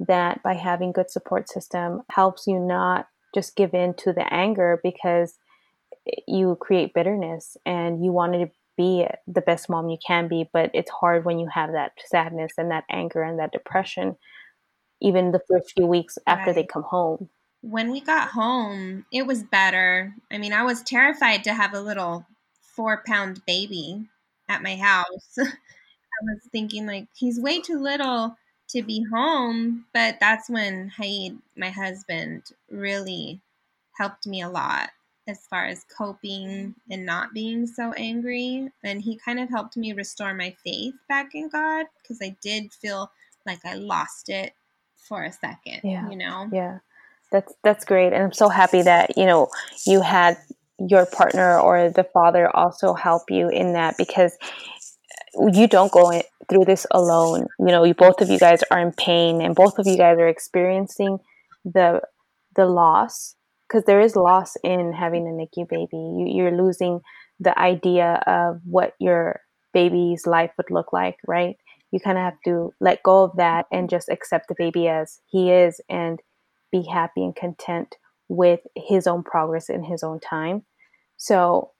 that 0.00 0.42
by 0.42 0.54
having 0.54 0.92
good 0.92 1.10
support 1.10 1.48
system 1.48 2.02
helps 2.10 2.46
you 2.46 2.58
not 2.58 3.06
just 3.34 3.54
give 3.54 3.74
in 3.74 3.94
to 3.94 4.12
the 4.12 4.32
anger 4.32 4.80
because 4.82 5.38
you 6.26 6.56
create 6.60 6.94
bitterness 6.94 7.56
and 7.66 8.02
you 8.04 8.10
wanted 8.10 8.46
to 8.46 8.50
be 8.76 9.06
the 9.26 9.42
best 9.42 9.68
mom 9.68 9.90
you 9.90 9.98
can 10.04 10.26
be 10.26 10.48
but 10.52 10.70
it's 10.72 10.90
hard 10.90 11.24
when 11.24 11.38
you 11.38 11.46
have 11.52 11.72
that 11.72 11.92
sadness 12.06 12.52
and 12.56 12.70
that 12.70 12.84
anger 12.90 13.22
and 13.22 13.38
that 13.38 13.52
depression 13.52 14.16
even 15.02 15.32
the 15.32 15.42
first 15.50 15.72
few 15.72 15.86
weeks 15.86 16.18
after 16.26 16.46
right. 16.46 16.54
they 16.54 16.64
come 16.64 16.82
home. 16.82 17.28
When 17.62 17.90
we 17.90 18.00
got 18.00 18.30
home 18.30 19.04
it 19.12 19.26
was 19.26 19.42
better. 19.42 20.14
I 20.30 20.38
mean 20.38 20.54
i 20.54 20.62
was 20.62 20.82
terrified 20.82 21.44
to 21.44 21.52
have 21.52 21.74
a 21.74 21.80
little 21.80 22.26
four 22.74 23.02
pound 23.06 23.42
baby 23.46 24.06
at 24.48 24.62
my 24.62 24.76
house. 24.76 25.36
I 25.38 26.22
was 26.22 26.40
thinking 26.50 26.86
like 26.86 27.08
he's 27.14 27.38
way 27.38 27.60
too 27.60 27.78
little 27.78 28.36
to 28.72 28.82
be 28.82 29.04
home. 29.04 29.84
But 29.92 30.18
that's 30.20 30.48
when 30.48 30.90
Haid, 30.98 31.38
my 31.56 31.70
husband, 31.70 32.44
really 32.70 33.40
helped 33.98 34.26
me 34.26 34.42
a 34.42 34.48
lot 34.48 34.90
as 35.28 35.46
far 35.46 35.66
as 35.66 35.84
coping 35.96 36.74
and 36.90 37.06
not 37.06 37.32
being 37.32 37.66
so 37.66 37.92
angry. 37.92 38.70
And 38.82 39.00
he 39.02 39.16
kind 39.16 39.38
of 39.38 39.48
helped 39.48 39.76
me 39.76 39.92
restore 39.92 40.34
my 40.34 40.56
faith 40.64 40.94
back 41.08 41.34
in 41.34 41.48
God 41.48 41.86
because 42.02 42.18
I 42.22 42.36
did 42.42 42.72
feel 42.72 43.10
like 43.46 43.64
I 43.64 43.74
lost 43.74 44.28
it 44.28 44.52
for 44.96 45.22
a 45.24 45.32
second, 45.32 45.80
yeah. 45.84 46.08
you 46.08 46.16
know? 46.16 46.48
Yeah. 46.52 46.78
That's 47.32 47.54
that's 47.62 47.84
great. 47.84 48.12
And 48.12 48.24
I'm 48.24 48.32
so 48.32 48.48
happy 48.48 48.82
that, 48.82 49.16
you 49.16 49.24
know, 49.24 49.48
you 49.86 50.00
had 50.00 50.36
your 50.78 51.06
partner 51.06 51.58
or 51.60 51.90
the 51.90 52.04
father 52.04 52.54
also 52.56 52.94
help 52.94 53.30
you 53.30 53.48
in 53.48 53.74
that 53.74 53.96
because 53.96 54.36
you 55.52 55.66
don't 55.66 55.92
go 55.92 56.10
through 56.48 56.64
this 56.64 56.86
alone. 56.90 57.46
You 57.58 57.66
know, 57.66 57.84
you, 57.84 57.94
both 57.94 58.20
of 58.20 58.28
you 58.28 58.38
guys 58.38 58.62
are 58.70 58.80
in 58.80 58.92
pain, 58.92 59.40
and 59.40 59.54
both 59.54 59.78
of 59.78 59.86
you 59.86 59.96
guys 59.96 60.18
are 60.18 60.28
experiencing 60.28 61.18
the 61.64 62.02
the 62.56 62.66
loss 62.66 63.36
because 63.68 63.84
there 63.84 64.00
is 64.00 64.16
loss 64.16 64.56
in 64.64 64.92
having 64.92 65.26
a 65.26 65.30
NICU 65.30 65.68
baby. 65.68 65.88
You, 65.92 66.26
you're 66.26 66.56
losing 66.56 67.00
the 67.38 67.56
idea 67.58 68.22
of 68.26 68.60
what 68.64 68.94
your 68.98 69.40
baby's 69.72 70.26
life 70.26 70.50
would 70.56 70.70
look 70.70 70.92
like, 70.92 71.16
right? 71.26 71.56
You 71.92 72.00
kind 72.00 72.18
of 72.18 72.24
have 72.24 72.40
to 72.44 72.72
let 72.80 73.02
go 73.02 73.24
of 73.24 73.36
that 73.36 73.66
and 73.72 73.88
just 73.88 74.08
accept 74.08 74.48
the 74.48 74.54
baby 74.56 74.88
as 74.88 75.20
he 75.30 75.50
is 75.50 75.80
and 75.88 76.20
be 76.72 76.82
happy 76.82 77.22
and 77.24 77.34
content 77.34 77.96
with 78.28 78.60
his 78.76 79.06
own 79.06 79.22
progress 79.22 79.68
in 79.68 79.82
his 79.84 80.02
own 80.02 80.20
time. 80.20 80.62
So, 81.16 81.70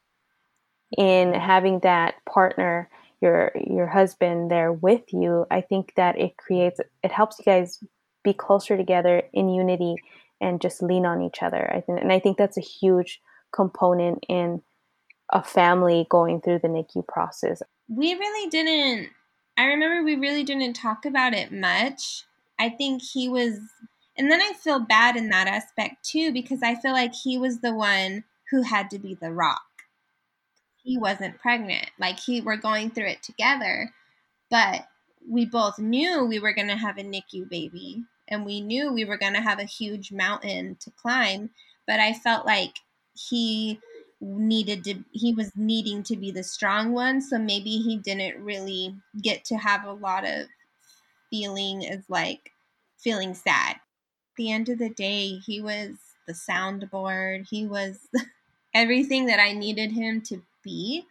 in 0.99 1.33
having 1.33 1.81
that 1.81 2.15
partner 2.29 2.91
your 3.21 3.53
your 3.55 3.87
husband 3.87 4.51
there 4.51 4.73
with 4.73 5.13
you 5.13 5.47
i 5.51 5.61
think 5.61 5.93
that 5.97 6.19
it 6.19 6.37
creates 6.37 6.81
it 7.03 7.13
helps 7.13 7.39
you 7.39 7.45
guys 7.45 7.83
be 8.25 8.33
closer 8.33 8.77
together 8.77 9.23
in 9.33 9.49
unity 9.49 9.97
and 10.41 10.61
just 10.61 10.83
lean 10.83 11.07
on 11.07 11.23
each 11.23 11.43
other 11.43 11.71
i 11.75 11.81
think 11.81 12.01
and 12.01 12.13
i 12.13 12.19
think 12.19 12.37
that's 12.37 12.57
a 12.57 12.63
huge 12.63 13.21
component 13.53 14.25
in 14.29 14.63
a 15.33 15.43
family 15.43 16.07
going 16.11 16.41
through 16.41 16.59
the 16.59 16.69
nicu 16.69 17.03
process. 17.07 17.63
We 17.89 18.15
really 18.15 18.51
didn't 18.51 19.11
i 19.57 19.65
remember 19.65 20.03
we 20.03 20.17
really 20.17 20.45
didn't 20.45 20.75
talk 20.75 21.05
about 21.05 21.35
it 21.35 21.53
much. 21.53 22.25
I 22.59 22.69
think 22.69 23.03
he 23.03 23.29
was 23.29 23.59
and 24.17 24.31
then 24.31 24.41
i 24.41 24.53
feel 24.53 24.81
bad 24.81 25.17
in 25.17 25.31
that 25.31 25.47
aspect 25.47 26.05
too 26.05 26.33
because 26.33 26.63
i 26.63 26.75
feel 26.75 26.93
like 26.93 27.15
he 27.15 27.39
was 27.39 27.61
the 27.61 27.75
one 27.75 28.25
who 28.51 28.63
had 28.63 28.91
to 28.91 28.99
be 28.99 29.15
the 29.15 29.33
rock 29.33 29.70
he 30.83 30.99
wasn't 30.99 31.39
pregnant. 31.39 31.91
Like 31.99 32.21
he 32.21 32.41
we're 32.41 32.57
going 32.57 32.91
through 32.91 33.09
it 33.09 33.23
together, 33.23 33.93
but 34.51 34.87
we 35.29 35.45
both 35.45 35.79
knew 35.79 36.25
we 36.25 36.39
were 36.39 36.55
going 36.55 36.69
to 36.69 36.77
have 36.77 36.99
a 36.99 37.03
NICU 37.03 37.49
baby 37.49 38.05
and 38.29 38.45
we 38.45 38.61
knew 38.61 38.93
we 38.93 39.05
were 39.05 39.19
going 39.19 39.35
to 39.35 39.41
have 39.41 39.59
a 39.59 39.65
huge 39.65 40.13
mountain 40.13 40.77
to 40.81 40.91
climb, 40.93 41.51
but 41.87 42.01
I 42.01 42.13
felt 42.13 42.47
like 42.47 42.77
he 43.13 43.81
needed 44.21 44.85
to 44.85 45.03
he 45.13 45.33
was 45.33 45.51
needing 45.57 46.03
to 46.05 46.17
be 46.17 46.31
the 46.31 46.43
strong 46.43 46.93
one, 46.93 47.21
so 47.21 47.39
maybe 47.39 47.79
he 47.79 47.97
didn't 47.97 48.43
really 48.43 48.95
get 49.21 49.45
to 49.47 49.57
have 49.57 49.85
a 49.85 49.93
lot 49.93 50.25
of 50.25 50.47
feeling 51.31 51.87
as 51.87 52.05
like 52.09 52.53
feeling 52.99 53.35
sad. 53.35 53.77
At 53.77 54.37
the 54.37 54.53
end 54.53 54.69
of 54.69 54.79
the 54.79 54.91
day, 54.91 55.39
he 55.39 55.61
was 55.61 55.97
the 56.27 56.33
soundboard. 56.33 57.49
He 57.49 57.67
was 57.67 57.99
everything 58.75 59.27
that 59.27 59.41
I 59.41 59.53
needed 59.53 59.93
him 59.93 60.21
to 60.23 60.43
be 60.63 61.05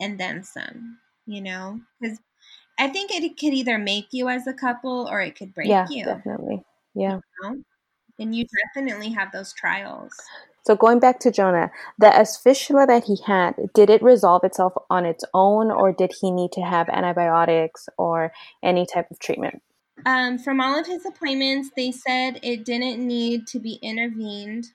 and 0.00 0.18
then 0.18 0.42
some, 0.42 0.98
you 1.26 1.40
know? 1.40 1.80
Because 2.00 2.18
I 2.78 2.88
think 2.88 3.10
it 3.10 3.38
could 3.38 3.54
either 3.54 3.78
make 3.78 4.08
you 4.12 4.28
as 4.28 4.46
a 4.46 4.52
couple 4.52 5.08
or 5.10 5.20
it 5.20 5.36
could 5.36 5.54
break 5.54 5.68
yeah, 5.68 5.86
you. 5.90 6.04
Definitely. 6.04 6.62
Yeah. 6.94 7.20
You 7.42 7.50
know? 7.50 7.62
And 8.20 8.34
you 8.34 8.46
definitely 8.74 9.10
have 9.10 9.32
those 9.32 9.52
trials. 9.52 10.12
So 10.64 10.76
going 10.76 10.98
back 10.98 11.18
to 11.20 11.30
Jonah, 11.30 11.70
the 11.98 12.38
fistula 12.42 12.86
that 12.86 13.04
he 13.04 13.16
had, 13.24 13.54
did 13.74 13.88
it 13.88 14.02
resolve 14.02 14.44
itself 14.44 14.74
on 14.90 15.06
its 15.06 15.24
own 15.32 15.70
or 15.70 15.92
did 15.92 16.12
he 16.20 16.30
need 16.30 16.52
to 16.52 16.60
have 16.60 16.88
antibiotics 16.88 17.88
or 17.96 18.32
any 18.62 18.84
type 18.84 19.10
of 19.10 19.18
treatment? 19.18 19.62
Um, 20.04 20.38
from 20.38 20.60
all 20.60 20.78
of 20.78 20.86
his 20.86 21.06
appointments, 21.06 21.70
they 21.74 21.90
said 21.90 22.38
it 22.42 22.64
didn't 22.64 23.04
need 23.04 23.46
to 23.48 23.58
be 23.58 23.78
intervened 23.82 24.66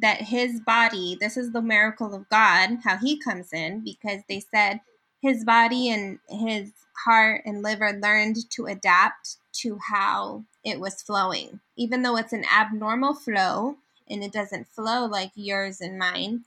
that 0.00 0.22
his 0.22 0.60
body, 0.60 1.16
this 1.20 1.36
is 1.36 1.52
the 1.52 1.62
miracle 1.62 2.14
of 2.14 2.28
God, 2.28 2.78
how 2.84 2.96
he 2.96 3.18
comes 3.18 3.52
in, 3.52 3.80
because 3.80 4.20
they 4.28 4.40
said 4.40 4.80
his 5.20 5.44
body 5.44 5.90
and 5.90 6.18
his 6.28 6.70
heart 7.04 7.42
and 7.44 7.62
liver 7.62 7.98
learned 8.00 8.36
to 8.50 8.66
adapt 8.66 9.36
to 9.52 9.78
how 9.90 10.44
it 10.64 10.78
was 10.78 11.02
flowing. 11.02 11.60
Even 11.76 12.02
though 12.02 12.16
it's 12.16 12.32
an 12.32 12.44
abnormal 12.54 13.14
flow 13.14 13.76
and 14.08 14.22
it 14.22 14.32
doesn't 14.32 14.68
flow 14.68 15.06
like 15.06 15.32
yours 15.34 15.80
and 15.80 15.98
mine, 15.98 16.44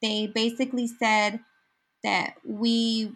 they 0.00 0.26
basically 0.26 0.86
said 0.86 1.40
that 2.02 2.34
we 2.44 3.12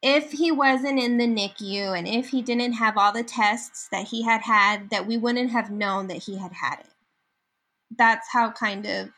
if 0.00 0.30
he 0.30 0.52
wasn't 0.52 0.98
in 0.98 1.18
the 1.18 1.26
NICU 1.26 1.98
and 1.98 2.06
if 2.06 2.28
he 2.28 2.40
didn't 2.40 2.74
have 2.74 2.96
all 2.96 3.12
the 3.12 3.24
tests 3.24 3.88
that 3.90 4.06
he 4.06 4.22
had 4.22 4.42
had, 4.42 4.90
that 4.90 5.08
we 5.08 5.16
wouldn't 5.16 5.50
have 5.50 5.72
known 5.72 6.06
that 6.06 6.18
he 6.22 6.36
had 6.38 6.52
had 6.52 6.78
it 6.78 6.86
that's 7.96 8.28
how 8.30 8.50
kind 8.50 8.86
of 8.86 9.10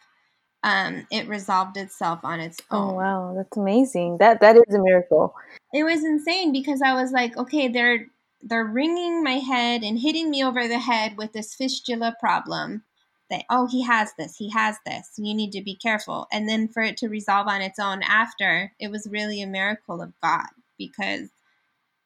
um, 0.62 1.06
it 1.10 1.28
resolved 1.28 1.76
itself 1.76 2.20
on 2.22 2.40
its 2.40 2.60
oh, 2.70 2.76
own. 2.76 2.90
Oh 2.90 2.94
wow, 2.94 3.34
that's 3.36 3.56
amazing. 3.56 4.18
That 4.18 4.40
that 4.40 4.56
is 4.56 4.74
a 4.74 4.82
miracle. 4.82 5.34
It 5.72 5.84
was 5.84 6.04
insane 6.04 6.52
because 6.52 6.82
I 6.82 6.94
was 6.94 7.12
like, 7.12 7.36
okay, 7.36 7.68
they're 7.68 8.06
they're 8.42 8.64
ringing 8.64 9.22
my 9.22 9.38
head 9.38 9.82
and 9.82 9.98
hitting 9.98 10.30
me 10.30 10.44
over 10.44 10.66
the 10.66 10.78
head 10.78 11.16
with 11.16 11.32
this 11.32 11.54
fistula 11.54 12.14
problem. 12.20 12.84
That 13.30 13.44
oh, 13.48 13.68
he 13.68 13.84
has 13.84 14.12
this, 14.18 14.36
he 14.36 14.50
has 14.50 14.76
this. 14.84 15.12
You 15.16 15.34
need 15.34 15.52
to 15.52 15.62
be 15.62 15.76
careful. 15.76 16.26
And 16.32 16.48
then 16.48 16.66
for 16.66 16.82
it 16.82 16.96
to 16.98 17.08
resolve 17.08 17.46
on 17.46 17.62
its 17.62 17.78
own 17.78 18.02
after, 18.02 18.72
it 18.80 18.90
was 18.90 19.08
really 19.08 19.40
a 19.40 19.46
miracle 19.46 20.02
of 20.02 20.12
God 20.20 20.48
because 20.76 21.28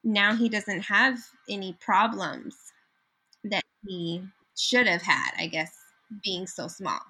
now 0.05 0.35
he 0.35 0.51
doesn't 0.51 0.83
have 0.83 1.19
any 1.49 1.79
problems 1.81 2.55
that 3.43 3.65
he 3.87 4.23
should 4.55 4.87
have 4.87 5.01
had, 5.01 5.31
I 5.39 5.47
guess 5.47 5.84
being 6.23 6.47
so 6.47 6.69
small. 6.69 7.01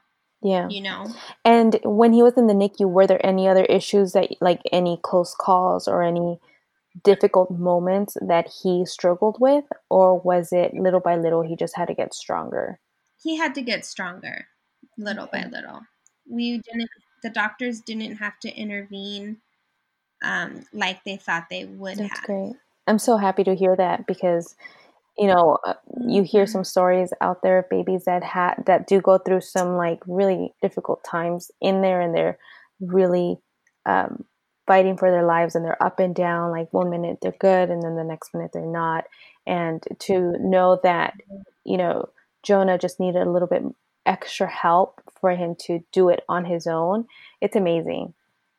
Yeah. 0.42 0.68
You 0.68 0.82
know? 0.82 1.12
And 1.44 1.78
when 1.84 2.12
he 2.12 2.22
was 2.22 2.34
in 2.36 2.46
the 2.46 2.54
NICU, 2.54 2.88
were 2.88 3.06
there 3.06 3.24
any 3.24 3.48
other 3.48 3.64
issues 3.64 4.12
that, 4.12 4.30
like 4.40 4.60
any 4.72 4.98
close 5.02 5.34
calls 5.34 5.88
or 5.88 6.02
any 6.02 6.38
difficult 7.02 7.50
moments 7.50 8.16
that 8.20 8.48
he 8.62 8.84
struggled 8.86 9.38
with? 9.40 9.64
Or 9.90 10.20
was 10.20 10.52
it 10.52 10.74
little 10.74 11.00
by 11.00 11.16
little 11.16 11.42
he 11.42 11.56
just 11.56 11.76
had 11.76 11.88
to 11.88 11.94
get 11.94 12.14
stronger? 12.14 12.78
he 13.24 13.36
had 13.36 13.54
to 13.54 13.62
get 13.62 13.84
stronger 13.84 14.46
little 14.98 15.26
by 15.32 15.46
little. 15.50 15.80
We 16.28 16.58
didn't 16.58 16.90
the 17.22 17.30
doctors 17.30 17.80
didn't 17.80 18.16
have 18.16 18.38
to 18.40 18.54
intervene 18.54 19.38
um, 20.22 20.64
like 20.72 21.02
they 21.04 21.16
thought 21.16 21.46
they 21.50 21.64
would 21.64 21.96
That's 21.98 22.18
have. 22.18 22.24
great. 22.24 22.52
I'm 22.86 22.98
so 22.98 23.16
happy 23.16 23.44
to 23.44 23.54
hear 23.54 23.74
that 23.76 24.06
because 24.06 24.54
you 25.18 25.26
know 25.26 25.58
uh, 25.64 25.74
you 26.06 26.22
hear 26.22 26.46
some 26.46 26.64
stories 26.64 27.12
out 27.20 27.42
there 27.42 27.58
of 27.58 27.68
babies 27.68 28.04
that 28.04 28.22
had 28.24 28.54
that 28.66 28.86
do 28.86 29.00
go 29.00 29.18
through 29.18 29.40
some 29.40 29.76
like 29.76 30.00
really 30.06 30.52
difficult 30.62 31.04
times 31.04 31.50
in 31.60 31.82
there 31.82 32.00
and 32.00 32.14
they're 32.14 32.38
really 32.80 33.38
um, 33.86 34.24
fighting 34.66 34.96
for 34.96 35.10
their 35.10 35.24
lives 35.24 35.54
and 35.54 35.64
they're 35.64 35.82
up 35.82 36.00
and 36.00 36.14
down 36.14 36.50
like 36.50 36.72
one 36.72 36.90
minute 36.90 37.18
they're 37.22 37.34
good 37.38 37.70
and 37.70 37.82
then 37.82 37.96
the 37.96 38.04
next 38.04 38.34
minute 38.34 38.50
they're 38.52 38.64
not. 38.64 39.04
And 39.46 39.82
to 40.00 40.32
know 40.40 40.80
that 40.82 41.14
you 41.64 41.76
know 41.76 42.08
jonah 42.42 42.78
just 42.78 43.00
needed 43.00 43.22
a 43.22 43.30
little 43.30 43.48
bit 43.48 43.62
extra 44.06 44.48
help 44.48 45.00
for 45.20 45.30
him 45.30 45.54
to 45.58 45.80
do 45.92 46.08
it 46.10 46.22
on 46.28 46.44
his 46.44 46.66
own 46.66 47.06
it's 47.40 47.56
amazing. 47.56 48.14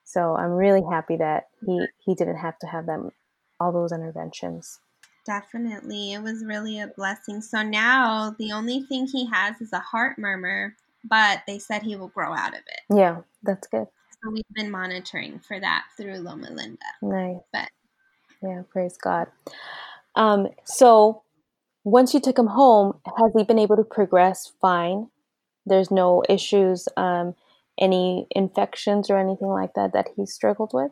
So 0.05 0.35
i'm 0.35 0.51
really 0.51 0.83
happy 0.89 1.17
that 1.17 1.47
he 1.65 1.85
he 2.05 2.15
didn't 2.15 2.37
have 2.37 2.57
to 2.59 2.67
have 2.67 2.85
them 2.85 3.11
all 3.59 3.71
those 3.71 3.91
interventions 3.91 4.79
definitely 5.25 6.13
it 6.13 6.21
was 6.21 6.45
really 6.45 6.79
a 6.79 6.87
blessing. 6.87 7.41
So 7.41 7.61
now 7.61 8.35
the 8.37 8.51
only 8.51 8.83
thing 8.83 9.07
he 9.07 9.25
has 9.27 9.59
is 9.61 9.73
a 9.73 9.79
heart 9.79 10.17
murmur 10.17 10.75
but 11.07 11.41
they 11.45 11.59
said 11.59 11.83
he 11.83 11.95
will 11.95 12.07
grow 12.07 12.33
out 12.33 12.53
of 12.53 12.59
it. 12.67 12.95
Yeah 12.95 13.21
that's 13.43 13.67
good. 13.67 13.87
So 14.23 14.31
we've 14.31 14.43
been 14.53 14.71
monitoring 14.71 15.39
for 15.39 15.59
that 15.59 15.85
through 15.97 16.17
loma 16.17 16.49
linda. 16.51 16.77
Nice. 17.01 17.37
But 17.51 17.69
yeah 18.41 18.63
praise 18.71 18.97
god. 18.97 19.27
Um, 20.15 20.47
so 20.63 21.23
once 21.83 22.13
you 22.13 22.19
took 22.19 22.39
him 22.39 22.47
home, 22.47 22.99
has 23.05 23.31
he 23.37 23.43
been 23.43 23.59
able 23.59 23.75
to 23.75 23.83
progress 23.83 24.51
fine? 24.59 25.09
There's 25.65 25.91
no 25.91 26.23
issues, 26.27 26.87
um, 26.97 27.35
any 27.79 28.27
infections 28.31 29.09
or 29.09 29.17
anything 29.17 29.49
like 29.49 29.73
that 29.75 29.93
that 29.93 30.09
he 30.15 30.25
struggled 30.25 30.71
with? 30.73 30.91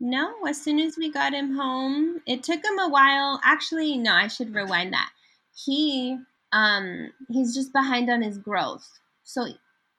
No, 0.00 0.32
as 0.46 0.60
soon 0.60 0.78
as 0.80 0.96
we 0.96 1.10
got 1.10 1.32
him 1.32 1.54
home, 1.54 2.20
it 2.26 2.42
took 2.42 2.64
him 2.64 2.78
a 2.78 2.88
while. 2.88 3.40
Actually, 3.44 3.96
no, 3.96 4.12
I 4.12 4.28
should 4.28 4.54
rewind 4.54 4.92
that. 4.92 5.10
He 5.54 6.18
um 6.52 7.12
he's 7.28 7.54
just 7.54 7.72
behind 7.72 8.10
on 8.10 8.22
his 8.22 8.38
growth. 8.38 8.88
So 9.24 9.46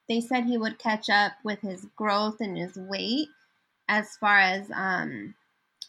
they 0.08 0.20
said 0.20 0.44
he 0.44 0.58
would 0.58 0.78
catch 0.78 1.08
up 1.10 1.32
with 1.44 1.60
his 1.60 1.86
growth 1.96 2.36
and 2.40 2.56
his 2.56 2.76
weight 2.76 3.28
as 3.88 4.16
far 4.16 4.38
as 4.38 4.70
um 4.74 5.34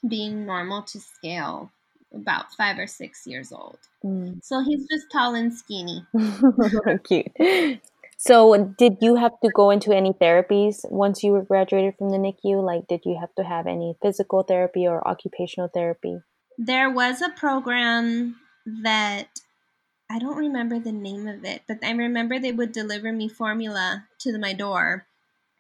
being 0.07 0.45
normal 0.45 0.83
to 0.83 0.99
scale 0.99 1.71
about 2.13 2.53
five 2.53 2.79
or 2.79 2.87
six 2.87 3.27
years 3.27 3.51
old. 3.51 3.79
Mm. 4.03 4.43
So 4.43 4.63
he's 4.63 4.87
just 4.87 5.11
tall 5.11 5.35
and 5.35 5.53
skinny. 5.53 6.05
Cute. 7.03 7.81
So, 8.17 8.73
did 8.77 8.97
you 9.01 9.15
have 9.15 9.39
to 9.43 9.51
go 9.51 9.69
into 9.69 9.91
any 9.91 10.11
therapies 10.11 10.77
once 10.89 11.23
you 11.23 11.31
were 11.31 11.43
graduated 11.43 11.95
from 11.97 12.09
the 12.09 12.17
NICU? 12.17 12.63
Like, 12.63 12.87
did 12.87 13.01
you 13.05 13.17
have 13.19 13.33
to 13.35 13.43
have 13.43 13.67
any 13.67 13.95
physical 14.01 14.43
therapy 14.43 14.87
or 14.87 15.07
occupational 15.07 15.69
therapy? 15.71 16.19
There 16.57 16.89
was 16.89 17.21
a 17.21 17.29
program 17.29 18.37
that 18.83 19.27
I 20.09 20.17
don't 20.17 20.37
remember 20.37 20.79
the 20.79 20.91
name 20.91 21.27
of 21.27 21.45
it, 21.45 21.61
but 21.67 21.77
I 21.83 21.91
remember 21.91 22.39
they 22.39 22.51
would 22.51 22.71
deliver 22.71 23.13
me 23.13 23.29
formula 23.29 24.05
to 24.21 24.37
my 24.39 24.53
door 24.53 25.05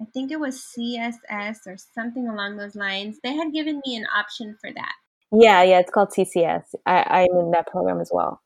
I 0.01 0.05
think 0.05 0.31
it 0.31 0.39
was 0.39 0.57
CSS 0.77 1.65
or 1.65 1.75
something 1.77 2.27
along 2.27 2.57
those 2.57 2.75
lines. 2.75 3.17
They 3.23 3.33
had 3.33 3.51
given 3.51 3.81
me 3.85 3.95
an 3.95 4.05
option 4.15 4.55
for 4.61 4.71
that. 4.71 4.93
Yeah, 5.31 5.63
yeah, 5.63 5.79
it's 5.79 5.91
called 5.91 6.09
CCS. 6.09 6.75
I, 6.85 7.03
I'm 7.03 7.39
in 7.39 7.51
that 7.51 7.67
program 7.67 7.99
as 7.99 8.11
well. 8.13 8.41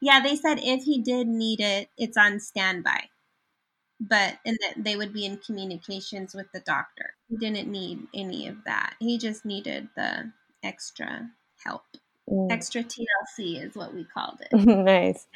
Yeah, 0.00 0.22
they 0.22 0.36
said 0.36 0.58
if 0.60 0.84
he 0.84 1.02
did 1.02 1.26
need 1.26 1.60
it, 1.60 1.88
it's 1.96 2.16
on 2.16 2.38
standby. 2.38 3.08
But 4.08 4.38
and 4.44 4.58
that 4.60 4.84
they 4.84 4.96
would 4.96 5.12
be 5.12 5.24
in 5.24 5.38
communications 5.38 6.34
with 6.34 6.46
the 6.52 6.60
doctor. 6.60 7.14
He 7.28 7.36
didn't 7.36 7.70
need 7.70 8.06
any 8.12 8.48
of 8.48 8.56
that. 8.64 8.94
He 8.98 9.18
just 9.18 9.44
needed 9.44 9.88
the 9.96 10.32
extra 10.62 11.30
help. 11.64 11.84
Mm. 12.30 12.50
Extra 12.50 12.82
TLC 12.82 13.62
is 13.62 13.76
what 13.76 13.92
we 13.94 14.04
called 14.04 14.40
it. 14.40 14.52
nice. 14.66 15.26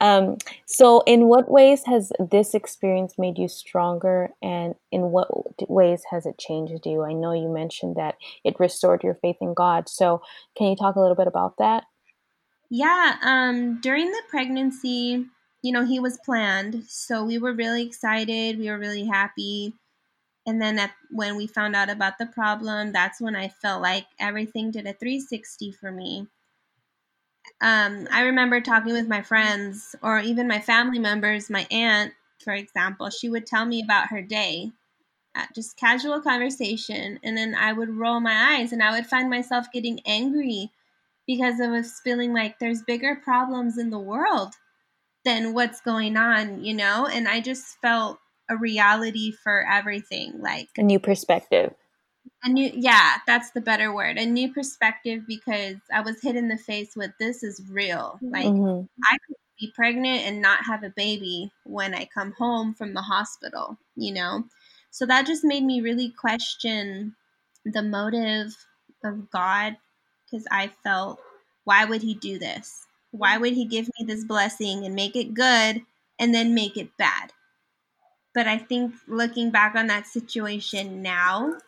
Um, 0.00 0.38
so, 0.66 1.02
in 1.06 1.28
what 1.28 1.48
ways 1.48 1.82
has 1.86 2.10
this 2.18 2.54
experience 2.54 3.14
made 3.16 3.38
you 3.38 3.46
stronger, 3.46 4.30
and 4.42 4.74
in 4.90 5.12
what 5.12 5.28
ways 5.68 6.02
has 6.10 6.26
it 6.26 6.38
changed 6.38 6.84
you? 6.84 7.04
I 7.04 7.12
know 7.12 7.32
you 7.32 7.48
mentioned 7.48 7.94
that 7.96 8.16
it 8.44 8.58
restored 8.58 9.04
your 9.04 9.14
faith 9.14 9.36
in 9.40 9.54
God. 9.54 9.88
So, 9.88 10.22
can 10.56 10.66
you 10.66 10.76
talk 10.76 10.96
a 10.96 11.00
little 11.00 11.14
bit 11.14 11.28
about 11.28 11.58
that? 11.58 11.84
Yeah. 12.70 13.16
Um, 13.22 13.80
during 13.80 14.10
the 14.10 14.22
pregnancy, 14.28 15.26
you 15.62 15.72
know, 15.72 15.84
he 15.84 16.00
was 16.00 16.18
planned. 16.24 16.84
So, 16.88 17.24
we 17.24 17.38
were 17.38 17.52
really 17.52 17.82
excited. 17.86 18.58
We 18.58 18.70
were 18.70 18.78
really 18.78 19.06
happy. 19.06 19.74
And 20.46 20.60
then 20.60 20.78
at, 20.78 20.92
when 21.10 21.36
we 21.36 21.46
found 21.46 21.76
out 21.76 21.90
about 21.90 22.18
the 22.18 22.26
problem, 22.26 22.92
that's 22.92 23.20
when 23.20 23.36
I 23.36 23.48
felt 23.48 23.82
like 23.82 24.06
everything 24.18 24.70
did 24.72 24.86
a 24.86 24.92
360 24.92 25.72
for 25.72 25.92
me. 25.92 26.28
Um, 27.60 28.08
I 28.10 28.22
remember 28.22 28.60
talking 28.60 28.92
with 28.92 29.08
my 29.08 29.22
friends 29.22 29.94
or 30.02 30.18
even 30.18 30.48
my 30.48 30.60
family 30.60 30.98
members, 30.98 31.48
my 31.48 31.66
aunt, 31.70 32.12
for 32.42 32.52
example, 32.52 33.08
she 33.10 33.28
would 33.28 33.46
tell 33.46 33.64
me 33.64 33.82
about 33.82 34.08
her 34.08 34.20
day, 34.20 34.72
uh, 35.34 35.46
just 35.54 35.76
casual 35.76 36.20
conversation. 36.20 37.20
And 37.22 37.36
then 37.36 37.54
I 37.54 37.72
would 37.72 37.90
roll 37.90 38.20
my 38.20 38.56
eyes 38.58 38.72
and 38.72 38.82
I 38.82 38.92
would 38.92 39.06
find 39.06 39.30
myself 39.30 39.66
getting 39.72 40.00
angry 40.06 40.70
because 41.26 41.60
I 41.60 41.68
was 41.68 42.00
feeling 42.04 42.34
like 42.34 42.58
there's 42.58 42.82
bigger 42.82 43.16
problems 43.16 43.78
in 43.78 43.90
the 43.90 43.98
world 43.98 44.54
than 45.24 45.54
what's 45.54 45.80
going 45.80 46.16
on, 46.16 46.64
you 46.64 46.74
know? 46.74 47.06
And 47.06 47.28
I 47.28 47.40
just 47.40 47.78
felt 47.80 48.18
a 48.50 48.56
reality 48.56 49.32
for 49.32 49.64
everything 49.66 50.40
like 50.40 50.68
a 50.76 50.82
new 50.82 50.98
perspective 50.98 51.72
a 52.44 52.48
new 52.48 52.70
yeah 52.74 53.16
that's 53.26 53.50
the 53.52 53.60
better 53.60 53.94
word 53.94 54.18
a 54.18 54.26
new 54.26 54.52
perspective 54.52 55.22
because 55.26 55.76
i 55.92 56.00
was 56.00 56.20
hit 56.20 56.36
in 56.36 56.48
the 56.48 56.58
face 56.58 56.94
with 56.96 57.10
this 57.18 57.42
is 57.42 57.62
real 57.70 58.18
like 58.22 58.46
mm-hmm. 58.46 58.84
i 59.10 59.16
could 59.26 59.36
be 59.58 59.72
pregnant 59.74 60.22
and 60.22 60.42
not 60.42 60.64
have 60.64 60.82
a 60.82 60.92
baby 60.96 61.50
when 61.64 61.94
i 61.94 62.08
come 62.12 62.32
home 62.32 62.74
from 62.74 62.94
the 62.94 63.02
hospital 63.02 63.78
you 63.96 64.12
know 64.12 64.44
so 64.90 65.06
that 65.06 65.26
just 65.26 65.44
made 65.44 65.64
me 65.64 65.80
really 65.80 66.10
question 66.10 67.14
the 67.64 67.82
motive 67.82 68.54
of 69.04 69.30
god 69.30 69.76
because 70.24 70.46
i 70.50 70.70
felt 70.82 71.20
why 71.64 71.84
would 71.84 72.02
he 72.02 72.14
do 72.14 72.38
this 72.38 72.86
why 73.12 73.38
would 73.38 73.52
he 73.52 73.64
give 73.64 73.88
me 73.98 74.04
this 74.06 74.24
blessing 74.24 74.84
and 74.84 74.94
make 74.94 75.14
it 75.14 75.34
good 75.34 75.82
and 76.18 76.34
then 76.34 76.54
make 76.54 76.76
it 76.76 76.96
bad 76.96 77.32
but 78.34 78.46
I 78.46 78.58
think 78.58 78.94
looking 79.06 79.50
back 79.50 79.74
on 79.74 79.86
that 79.88 80.06
situation 80.06 81.02
now 81.02 81.58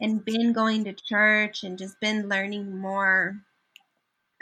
and 0.00 0.24
been 0.24 0.52
going 0.52 0.84
to 0.84 0.92
church 0.92 1.64
and 1.64 1.78
just 1.78 1.98
been 2.00 2.28
learning 2.28 2.78
more 2.78 3.36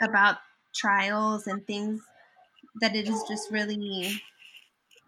about 0.01 0.37
trials 0.75 1.47
and 1.47 1.65
things 1.65 2.01
that 2.81 2.95
it 2.95 3.07
is 3.07 3.23
just 3.27 3.49
really 3.49 4.21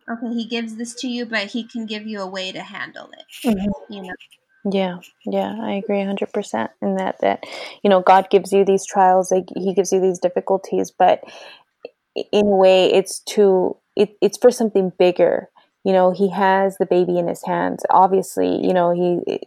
okay 0.10 0.34
he 0.34 0.46
gives 0.46 0.76
this 0.76 0.96
to 0.96 1.08
you 1.08 1.26
but 1.26 1.48
he 1.48 1.64
can 1.64 1.86
give 1.86 2.08
you 2.08 2.20
a 2.20 2.28
way 2.28 2.52
to 2.52 2.62
handle 2.62 3.10
it 3.12 3.48
mm-hmm. 3.48 3.94
you 3.94 4.02
know 4.02 4.14
yeah 4.70 4.98
yeah 5.26 5.56
i 5.62 5.74
agree 5.74 5.98
100% 5.98 6.70
in 6.82 6.96
that 6.96 7.16
that 7.22 7.44
you 7.84 7.90
know 7.90 8.02
god 8.02 8.30
gives 8.30 8.52
you 8.52 8.66
these 8.66 8.86
trials 8.86 9.32
like 9.32 9.46
he 9.56 9.74
gives 9.74 9.92
you 9.92 10.02
these 10.02 10.20
difficulties 10.20 10.92
but 10.92 11.24
in 12.32 12.46
a 12.46 12.56
way 12.56 12.92
it's 12.92 13.20
to 13.20 13.76
it, 13.96 14.16
it's 14.22 14.38
for 14.38 14.52
something 14.52 14.92
bigger. 14.98 15.50
You 15.84 15.94
know 15.94 16.12
he 16.12 16.30
has 16.30 16.78
the 16.78 16.86
baby 16.86 17.18
in 17.18 17.28
his 17.28 17.44
hands. 17.46 17.84
Obviously 17.90 18.66
you 18.66 18.74
know 18.74 18.92
he 18.92 19.40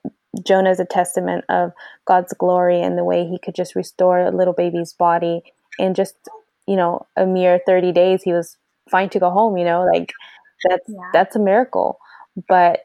jonah 0.46 0.70
is 0.70 0.81
a 0.81 0.87
testament 0.87 1.44
of 1.51 1.72
god's 2.07 2.33
glory 2.33 2.81
and 2.81 2.96
the 2.96 3.05
way 3.05 3.27
he 3.27 3.38
could 3.38 3.55
just 3.55 3.77
restore 3.77 4.18
a 4.18 4.31
little 4.31 4.55
baby's 4.55 4.94
body 4.94 5.42
in 5.79 5.92
just 5.92 6.14
you 6.66 6.75
know 6.75 7.05
a 7.18 7.27
mere 7.27 7.61
30 7.66 7.92
days 7.92 8.22
he 8.22 8.33
was 8.33 8.57
fine 8.90 9.11
to 9.11 9.18
go 9.18 9.29
home 9.29 9.59
you 9.59 9.64
know 9.64 9.85
like 9.85 10.11
that's 10.68 10.88
yeah. 10.88 11.11
that's 11.12 11.37
a 11.37 11.38
miracle. 11.38 11.98
But 12.48 12.81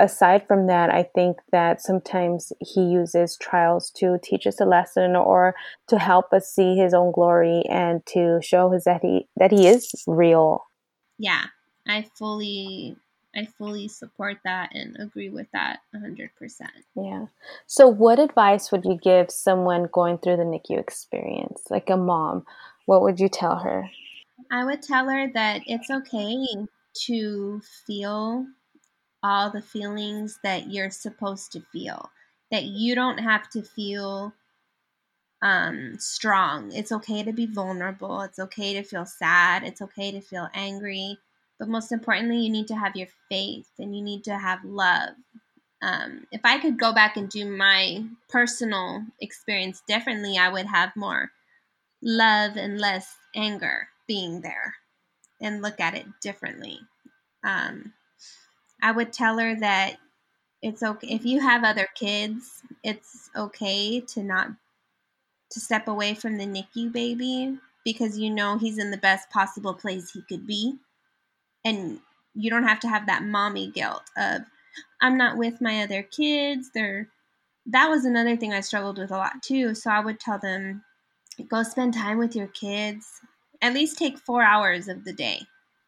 aside 0.00 0.46
from 0.46 0.66
that 0.66 0.90
i 0.90 1.02
think 1.02 1.36
that 1.52 1.80
sometimes 1.80 2.52
he 2.60 2.80
uses 2.80 3.36
trials 3.36 3.90
to 3.90 4.18
teach 4.22 4.46
us 4.46 4.60
a 4.60 4.64
lesson 4.64 5.14
or 5.14 5.54
to 5.86 5.98
help 5.98 6.32
us 6.32 6.50
see 6.50 6.76
his 6.76 6.94
own 6.94 7.12
glory 7.12 7.62
and 7.68 8.04
to 8.06 8.40
show 8.42 8.74
us 8.74 8.84
that 8.84 9.00
he 9.02 9.28
that 9.36 9.52
he 9.52 9.66
is 9.66 9.92
real 10.06 10.64
yeah 11.18 11.44
I 11.90 12.06
fully 12.16 12.96
I 13.34 13.46
fully 13.58 13.88
support 13.88 14.38
that 14.44 14.70
and 14.74 14.96
agree 14.98 15.28
with 15.28 15.46
that 15.52 15.80
100%. 15.94 16.30
Yeah. 16.96 17.26
So 17.66 17.86
what 17.86 18.18
advice 18.18 18.72
would 18.72 18.84
you 18.84 18.98
give 19.00 19.30
someone 19.30 19.88
going 19.92 20.18
through 20.18 20.38
the 20.38 20.42
NICU 20.42 20.80
experience, 20.80 21.62
like 21.70 21.90
a 21.90 21.96
mom? 21.96 22.44
What 22.86 23.02
would 23.02 23.20
you 23.20 23.28
tell 23.28 23.56
her? 23.58 23.88
I 24.50 24.64
would 24.64 24.82
tell 24.82 25.08
her 25.08 25.30
that 25.32 25.62
it's 25.66 25.90
okay 25.90 26.44
to 27.06 27.60
feel 27.86 28.46
all 29.22 29.50
the 29.50 29.62
feelings 29.62 30.38
that 30.42 30.70
you're 30.70 30.90
supposed 30.90 31.52
to 31.52 31.60
feel. 31.72 32.10
That 32.50 32.64
you 32.64 32.94
don't 32.94 33.18
have 33.18 33.48
to 33.50 33.62
feel 33.62 34.32
um, 35.42 35.96
strong. 35.98 36.72
It's 36.72 36.92
okay 36.92 37.22
to 37.22 37.32
be 37.32 37.46
vulnerable. 37.46 38.22
It's 38.22 38.38
okay 38.38 38.74
to 38.74 38.82
feel 38.82 39.06
sad. 39.06 39.62
It's 39.62 39.82
okay 39.82 40.10
to 40.10 40.20
feel 40.20 40.48
angry. 40.54 41.18
But 41.58 41.68
most 41.68 41.92
importantly, 41.92 42.38
you 42.38 42.50
need 42.50 42.68
to 42.68 42.76
have 42.76 42.96
your 42.96 43.08
faith 43.28 43.68
and 43.78 43.94
you 43.96 44.02
need 44.02 44.24
to 44.24 44.36
have 44.36 44.64
love. 44.64 45.10
Um, 45.82 46.26
if 46.30 46.40
I 46.44 46.58
could 46.58 46.78
go 46.78 46.92
back 46.92 47.16
and 47.16 47.28
do 47.28 47.46
my 47.50 48.04
personal 48.28 49.02
experience 49.20 49.82
differently, 49.86 50.36
I 50.36 50.50
would 50.50 50.66
have 50.66 50.94
more 50.96 51.30
love 52.02 52.56
and 52.56 52.78
less 52.78 53.16
anger 53.34 53.88
being 54.06 54.40
there 54.40 54.74
and 55.40 55.62
look 55.62 55.80
at 55.80 55.94
it 55.94 56.06
differently. 56.20 56.78
Um, 57.44 57.92
I 58.82 58.92
would 58.92 59.12
tell 59.12 59.38
her 59.38 59.54
that 59.56 59.96
it's 60.62 60.82
okay 60.82 61.08
if 61.08 61.24
you 61.24 61.40
have 61.40 61.64
other 61.64 61.88
kids, 61.94 62.62
it's 62.82 63.30
okay 63.36 64.00
to 64.00 64.22
not 64.22 64.48
to 65.50 65.60
step 65.60 65.88
away 65.88 66.14
from 66.14 66.36
the 66.36 66.44
NICU 66.44 66.92
baby 66.92 67.58
because 67.84 68.18
you 68.18 68.30
know 68.30 68.58
he's 68.58 68.78
in 68.78 68.90
the 68.90 68.96
best 68.96 69.30
possible 69.30 69.74
place 69.74 70.10
he 70.10 70.22
could 70.22 70.46
be. 70.46 70.76
And 71.64 72.00
you 72.34 72.50
don't 72.50 72.66
have 72.66 72.80
to 72.80 72.88
have 72.88 73.06
that 73.06 73.24
mommy 73.24 73.70
guilt 73.70 74.02
of 74.16 74.42
I'm 75.00 75.16
not 75.16 75.36
with 75.36 75.60
my 75.60 75.82
other 75.82 76.02
kids. 76.02 76.70
They're 76.72 77.08
that 77.66 77.88
was 77.88 78.04
another 78.04 78.36
thing 78.36 78.52
I 78.52 78.60
struggled 78.60 78.98
with 78.98 79.10
a 79.10 79.16
lot 79.16 79.42
too. 79.42 79.74
So 79.74 79.90
I 79.90 80.00
would 80.00 80.18
tell 80.18 80.38
them, 80.38 80.82
go 81.48 81.62
spend 81.62 81.94
time 81.94 82.18
with 82.18 82.34
your 82.34 82.48
kids. 82.48 83.20
At 83.62 83.74
least 83.74 83.98
take 83.98 84.18
four 84.18 84.42
hours 84.42 84.88
of 84.88 85.04
the 85.04 85.12
day 85.12 85.42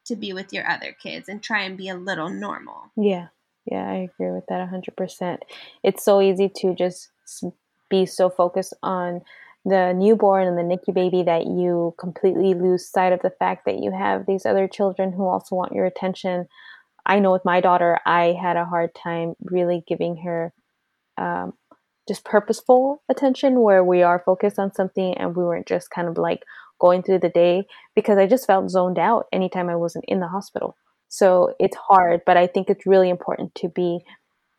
to 0.06 0.16
be 0.16 0.32
with 0.32 0.52
your 0.52 0.68
other 0.68 0.92
kids 0.92 1.28
and 1.28 1.42
try 1.42 1.62
and 1.62 1.76
be 1.76 1.88
a 1.88 1.96
little 1.96 2.28
normal. 2.28 2.90
Yeah. 2.96 3.28
Yeah, 3.64 3.88
I 3.88 4.08
agree 4.12 4.32
with 4.32 4.44
that 4.48 4.68
100%. 4.68 5.38
It's 5.84 6.04
so 6.04 6.20
easy 6.20 6.50
to 6.56 6.74
just 6.74 7.10
be 7.88 8.06
so 8.06 8.28
focused 8.28 8.74
on 8.82 9.20
the 9.64 9.92
newborn 9.92 10.48
and 10.48 10.58
the 10.58 10.62
NICU 10.62 10.92
baby 10.92 11.22
that 11.22 11.46
you 11.46 11.94
completely 11.98 12.54
lose 12.54 12.88
sight 12.88 13.12
of 13.12 13.20
the 13.20 13.30
fact 13.30 13.64
that 13.66 13.78
you 13.78 13.92
have 13.92 14.26
these 14.26 14.44
other 14.44 14.66
children 14.66 15.12
who 15.12 15.24
also 15.24 15.54
want 15.54 15.72
your 15.72 15.86
attention. 15.86 16.48
I 17.06 17.20
know 17.20 17.30
with 17.30 17.44
my 17.44 17.60
daughter, 17.60 18.00
I 18.04 18.36
had 18.40 18.56
a 18.56 18.64
hard 18.64 18.94
time 18.94 19.34
really 19.44 19.84
giving 19.86 20.16
her 20.18 20.52
um, 21.16 21.52
just 22.08 22.24
purposeful 22.24 23.02
attention 23.08 23.60
where 23.60 23.84
we 23.84 24.02
are 24.02 24.22
focused 24.24 24.58
on 24.58 24.74
something 24.74 25.14
and 25.14 25.36
we 25.36 25.44
weren't 25.44 25.68
just 25.68 25.90
kind 25.90 26.08
of 26.08 26.18
like 26.18 26.42
going 26.82 27.02
through 27.02 27.20
the 27.20 27.30
day 27.30 27.64
because 27.94 28.18
I 28.18 28.26
just 28.26 28.46
felt 28.46 28.68
zoned 28.68 28.98
out 28.98 29.26
anytime 29.32 29.70
I 29.70 29.76
wasn't 29.76 30.04
in 30.08 30.20
the 30.20 30.28
hospital. 30.28 30.76
So 31.08 31.54
it's 31.60 31.76
hard, 31.76 32.22
but 32.26 32.36
I 32.36 32.46
think 32.46 32.68
it's 32.68 32.86
really 32.86 33.08
important 33.08 33.54
to 33.56 33.68
be 33.68 34.00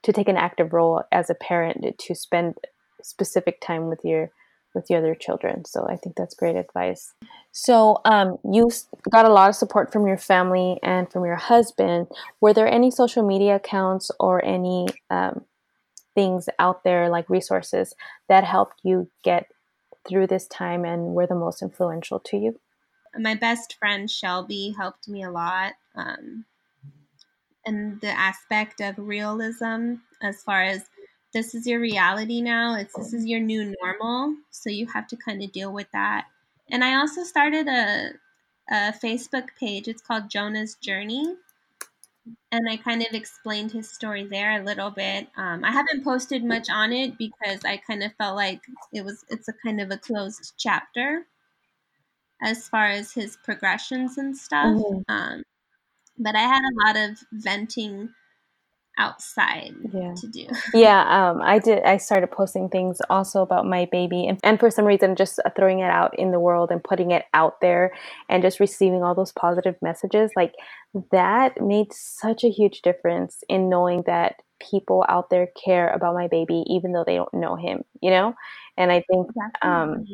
to 0.04 0.14
take 0.14 0.30
an 0.30 0.38
active 0.38 0.74
role 0.74 1.04
as 1.12 1.30
a 1.30 1.36
parent 1.36 1.98
to 1.98 2.16
spend 2.16 2.56
specific 3.02 3.60
time 3.62 3.90
with 3.90 4.00
your 4.04 4.32
with 4.74 4.88
the 4.88 4.96
other 4.96 5.14
children. 5.14 5.66
So 5.66 5.86
I 5.88 5.98
think 5.98 6.16
that's 6.16 6.34
great 6.34 6.56
advice. 6.56 7.14
So 7.52 8.02
um, 8.06 8.38
you 8.44 8.72
got 9.12 9.26
a 9.26 9.34
lot 9.34 9.50
of 9.50 9.56
support 9.56 9.94
from 9.94 10.08
your 10.08 10.18
family 10.18 10.80
and 10.82 11.12
from 11.12 11.26
your 11.26 11.36
husband. 11.36 12.08
Were 12.42 12.54
there 12.54 12.68
any 12.68 12.90
social 12.90 13.24
media 13.24 13.58
accounts 13.58 14.10
or 14.20 14.44
any 14.44 14.88
um, 15.12 15.46
things 16.16 16.50
out 16.58 16.84
there 16.84 17.10
like 17.10 17.30
resources 17.30 17.94
that 18.30 18.44
helped 18.44 18.80
you 18.84 19.10
get 19.24 19.46
through 20.08 20.28
this 20.28 20.48
time 20.48 20.86
and 20.86 21.14
were 21.14 21.28
the 21.28 21.36
most 21.36 21.62
influential 21.62 22.20
to 22.20 22.38
you? 22.38 22.60
My 23.18 23.36
best 23.36 23.76
friend 23.78 24.10
Shelby 24.10 24.74
helped 24.78 25.08
me 25.08 25.24
a 25.24 25.32
lot. 25.32 25.74
Um, 25.96 26.46
and 27.66 28.02
the 28.02 28.10
aspect 28.10 28.82
of 28.82 28.98
realism 28.98 29.96
as 30.22 30.42
far 30.44 30.64
as 30.64 30.84
this 31.34 31.56
is 31.56 31.66
your 31.66 31.80
reality 31.80 32.42
now. 32.42 32.76
It's 32.76 32.96
this 32.96 33.14
is 33.14 33.26
your 33.26 33.40
new 33.40 33.74
normal. 33.82 34.36
So 34.52 34.70
you 34.70 34.88
have 34.94 35.08
to 35.08 35.18
kind 35.18 35.44
of 35.44 35.52
deal 35.52 35.72
with 35.72 35.88
that. 35.92 36.26
And 36.70 36.84
I 36.84 36.96
also 36.96 37.24
started 37.24 37.68
a 37.68 38.12
a 38.70 38.94
Facebook 38.94 39.50
page. 39.60 39.88
It's 39.88 40.02
called 40.02 40.30
Jonah's 40.30 40.76
Journey. 40.76 41.36
And 42.52 42.70
I 42.70 42.78
kind 42.78 43.02
of 43.02 43.14
explained 43.14 43.72
his 43.72 43.90
story 43.90 44.26
there 44.26 44.62
a 44.62 44.64
little 44.64 44.92
bit. 44.92 45.28
Um, 45.36 45.66
I 45.66 45.72
haven't 45.72 46.04
posted 46.04 46.44
much 46.44 46.70
on 46.70 46.94
it 46.94 47.18
because 47.18 47.66
I 47.66 47.78
kind 47.78 48.04
of 48.04 48.14
felt 48.16 48.36
like 48.36 48.62
it 48.94 49.04
was 49.04 49.26
it's 49.30 49.50
a 49.50 49.54
kind 49.66 49.82
of 49.82 49.92
a 49.92 49.98
closed 49.98 50.54
chapter 50.58 51.26
as 52.42 52.68
far 52.68 52.88
as 52.88 53.14
his 53.14 53.38
progressions 53.44 54.18
and 54.18 54.38
stuff. 54.38 54.78
Mm-hmm. 54.78 55.00
Um, 55.10 55.44
but 56.18 56.36
I 56.36 56.42
had 56.42 56.62
a 56.62 56.88
lot 56.88 57.10
of 57.10 57.18
venting 57.34 58.10
outside 58.98 59.74
yeah. 59.92 60.14
to 60.16 60.28
do. 60.28 60.48
yeah, 60.74 61.30
um, 61.32 61.42
I 61.42 61.60
did. 61.60 61.84
I 61.84 61.98
started 61.98 62.32
posting 62.32 62.70
things 62.70 63.00
also 63.10 63.42
about 63.42 63.66
my 63.66 63.88
baby, 63.92 64.28
and, 64.28 64.40
and 64.44 64.60
for 64.60 64.70
some 64.70 64.86
reason, 64.86 65.16
just 65.16 65.40
throwing 65.56 65.80
it 65.80 65.90
out 65.90 66.18
in 66.18 66.32
the 66.32 66.40
world 66.40 66.72
and 66.72 66.84
putting 66.84 67.12
it 67.12 67.26
out 67.34 67.62
there, 67.62 67.94
and 68.30 68.44
just 68.44 68.60
receiving 68.60 69.04
all 69.04 69.16
those 69.16 69.32
positive 69.32 69.76
messages, 69.82 70.32
like 70.36 70.54
that 71.12 71.62
made 71.62 71.92
such 71.92 72.44
a 72.44 72.50
huge 72.50 72.82
difference 72.82 73.44
in 73.50 73.70
knowing 73.70 74.04
that 74.06 74.36
people 74.72 75.04
out 75.10 75.30
there 75.30 75.48
care 75.64 75.90
about 75.90 76.14
my 76.14 76.28
baby, 76.28 76.64
even 76.68 76.94
though 76.94 77.04
they 77.06 77.16
don't 77.16 77.34
know 77.34 77.56
him. 77.56 77.84
You 78.02 78.12
know, 78.12 78.36
and 78.78 78.92
I 78.92 79.04
think 79.10 79.28
um, 79.62 80.06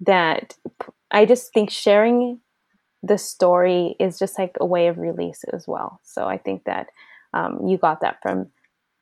that 0.00 0.56
I 1.10 1.24
just 1.24 1.52
think 1.52 1.70
sharing 1.70 2.40
the 3.02 3.18
story 3.18 3.96
is 4.00 4.18
just 4.18 4.38
like 4.38 4.56
a 4.60 4.66
way 4.66 4.88
of 4.88 4.98
release 4.98 5.44
as 5.52 5.66
well. 5.68 6.00
So 6.04 6.26
I 6.26 6.38
think 6.38 6.64
that 6.64 6.88
um, 7.34 7.66
you 7.66 7.76
got 7.76 8.00
that 8.00 8.22
from 8.22 8.50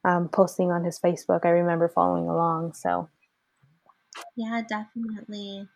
um, 0.05 0.29
posting 0.29 0.73
on 0.73 0.85
his 0.85 0.99
Facebook. 0.99 1.45
I 1.45 1.51
remember 1.51 1.88
following 1.88 2.29
along. 2.29 2.73
So, 2.73 3.09
yeah, 4.37 4.62
definitely. 4.68 5.68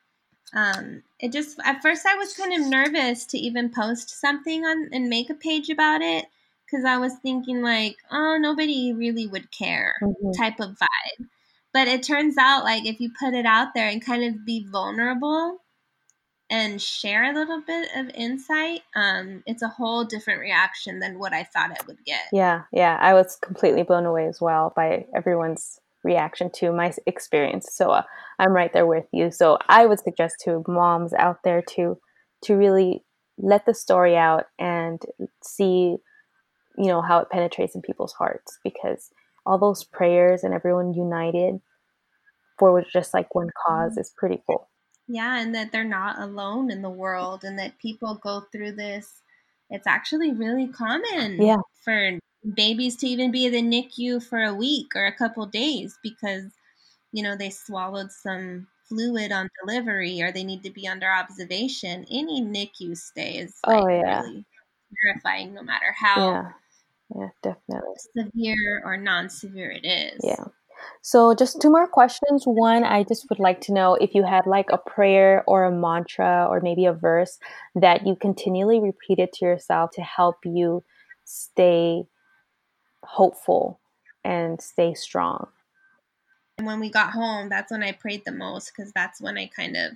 Um, 0.55 1.03
it 1.21 1.33
just 1.33 1.59
at 1.64 1.83
first 1.83 2.07
I 2.07 2.14
was 2.14 2.35
kind 2.35 2.53
of 2.53 2.69
nervous 2.69 3.27
to 3.27 3.38
even 3.38 3.71
post 3.71 4.21
something 4.21 4.64
on 4.64 4.88
and 4.92 5.09
make 5.09 5.29
a 5.29 5.35
page 5.35 5.69
about 5.71 6.01
it 6.03 6.27
because 6.64 6.85
I 6.85 6.99
was 6.99 7.14
thinking 7.23 7.62
like, 7.62 7.97
oh, 8.11 8.38
nobody 8.40 8.92
really 8.92 9.27
would 9.27 9.51
care 9.51 9.97
mm-hmm. 10.03 10.31
type 10.33 10.61
of 10.61 10.77
vibe. 10.77 11.27
But 11.73 11.88
it 11.88 12.03
turns 12.03 12.37
out 12.38 12.64
like 12.64 12.87
if 12.87 13.01
you 13.01 13.11
put 13.21 13.35
it 13.35 13.45
out 13.45 13.75
there 13.75 13.88
and 13.88 14.05
kind 14.05 14.25
of 14.25 14.47
be 14.47 14.66
vulnerable, 14.71 15.59
and 16.51 16.81
share 16.81 17.25
a 17.25 17.35
little 17.35 17.61
bit 17.67 17.89
of 17.97 18.09
insight, 18.15 18.83
um, 18.95 19.43
it's 19.47 19.63
a 19.63 19.69
whole 19.69 20.05
different 20.05 20.41
reaction 20.41 21.01
than 21.01 21.19
what 21.19 21.33
I 21.33 21.43
thought 21.43 21.73
it 21.73 21.87
would 21.87 22.05
get. 22.05 22.29
Yeah, 22.33 22.63
yeah. 22.73 22.99
I 23.01 23.15
was 23.15 23.37
completely 23.43 23.83
blown 23.83 24.07
away 24.07 24.27
as 24.27 24.41
well 24.41 24.73
by 24.77 25.07
everyone's 25.15 25.81
reaction 26.05 26.51
to 26.55 26.73
my 26.73 26.93
experience. 27.07 27.69
So 27.73 27.91
uh, 27.91 28.03
I'm 28.39 28.53
right 28.53 28.73
there 28.73 28.87
with 28.87 29.07
you. 29.13 29.31
So 29.31 29.59
I 29.69 29.87
would 29.87 29.99
suggest 29.99 30.37
to 30.45 30.63
moms 30.69 31.13
out 31.13 31.39
there 31.45 31.63
to 31.75 31.99
to 32.45 32.55
really 32.55 33.03
let 33.39 33.67
the 33.67 33.75
story 33.75 34.17
out 34.17 34.45
and 34.59 35.01
see, 35.43 35.97
you 36.79 36.87
know, 36.87 37.03
how 37.03 37.19
it 37.19 37.31
penetrates 37.31 37.75
in 37.75 37.83
people's 37.83 38.13
hearts 38.13 38.59
because 38.63 39.11
all 39.45 39.59
those 39.59 39.85
prayers 39.85 40.45
and 40.45 40.55
everyone 40.55 40.93
united 40.93 41.61
for 42.59 42.83
just 42.93 43.15
like 43.15 43.35
one 43.35 43.51
cause 43.67 43.93
mm-hmm. 43.93 44.01
is 44.01 44.15
pretty 44.17 44.43
cool. 44.47 44.69
Yeah, 45.09 45.38
and 45.40 45.55
that 45.55 45.73
they're 45.73 45.85
not 45.85 46.21
alone 46.21 46.71
in 46.71 46.83
the 46.83 46.90
world 46.90 47.45
and 47.45 47.59
that 47.59 47.79
people 47.79 48.16
go 48.16 48.42
through 48.53 48.73
this. 48.73 49.23
It's 49.71 49.87
actually 49.87 50.33
really 50.33 50.69
common 50.69 51.40
yeah. 51.40 51.57
for 51.85 52.19
babies 52.55 52.97
to 52.97 53.07
even 53.07 53.31
be 53.31 53.47
at 53.47 53.53
the 53.53 53.62
NICU 53.62 54.23
for 54.23 54.42
a 54.42 54.55
week 54.55 54.88
or 54.95 55.07
a 55.07 55.16
couple 55.16 55.47
days 55.47 55.99
because, 56.03 56.45
you 57.12 57.23
know, 57.23 57.37
they 57.37 57.51
swallowed 57.51 58.12
some 58.12 58.66
fluid 58.88 59.33
on 59.33 59.49
delivery 59.64 60.23
or 60.23 60.31
they 60.31 60.45
need 60.45 60.62
to 60.62 60.71
be 60.71 60.87
under 60.87 61.11
observation. 61.11 62.05
Any 62.11 62.42
NICU 62.42 62.97
stay 62.97 63.38
is 63.38 63.55
oh, 63.64 63.73
like 63.73 63.83
oh, 63.83 63.88
yeah. 63.88 64.21
really 64.23 64.45
terrifying 65.05 65.55
no 65.55 65.62
matter 65.62 65.95
how 65.97 66.31
yeah. 66.31 66.51
Yeah, 67.14 67.28
definitely. 67.43 67.95
severe 68.16 68.83
or 68.85 68.97
non 68.97 69.28
severe 69.28 69.70
it 69.70 69.87
is. 69.87 70.20
Yeah. 70.22 70.45
So, 71.03 71.34
just 71.34 71.61
two 71.61 71.70
more 71.70 71.87
questions. 71.87 72.45
One, 72.47 72.84
I 72.84 73.05
just 73.05 73.26
would 73.30 73.39
like 73.39 73.61
to 73.62 73.72
know 73.72 73.95
if 73.95 74.14
you 74.14 74.24
had 74.24 74.47
like 74.47 74.66
a 74.70 74.78
prayer 74.78 75.45
or 75.47 75.64
a 75.64 75.72
mantra 75.72 76.47
or 76.49 76.61
maybe 76.61 76.87
a 76.87 76.93
verse 76.93 77.39
that 77.74 78.07
you 78.07 78.16
continually 78.16 78.80
repeated 78.80 79.32
to 79.34 79.45
yourself 79.45 79.91
to 79.93 80.03
help 80.03 80.37
you 80.45 80.82
stay 81.24 82.05
hopeful 83.03 83.80
and 84.24 84.61
stay 84.61 84.95
strong. 84.95 85.49
And 86.59 86.66
when 86.66 86.80
we 86.80 86.91
got 86.91 87.11
home, 87.11 87.49
that's 87.49 87.70
when 87.70 87.82
I 87.82 87.93
prayed 87.93 88.24
the 88.24 88.32
most 88.32 88.72
because 88.74 88.93
that's 88.93 89.20
when 89.20 89.37
I 89.37 89.47
kind 89.47 89.76
of 89.76 89.93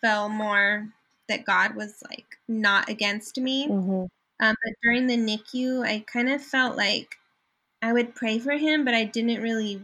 felt 0.00 0.30
more 0.32 0.88
that 1.28 1.44
God 1.44 1.74
was 1.74 2.02
like 2.08 2.38
not 2.48 2.88
against 2.88 3.38
me. 3.38 3.68
Mm-hmm. 3.68 4.04
Um, 4.38 4.54
but 4.64 4.74
during 4.82 5.06
the 5.06 5.16
NICU, 5.16 5.86
I 5.86 6.04
kind 6.06 6.28
of 6.28 6.42
felt 6.42 6.76
like 6.76 7.16
I 7.82 7.92
would 7.92 8.14
pray 8.14 8.38
for 8.38 8.52
him, 8.52 8.84
but 8.84 8.94
I 8.94 9.04
didn't 9.04 9.42
really 9.42 9.82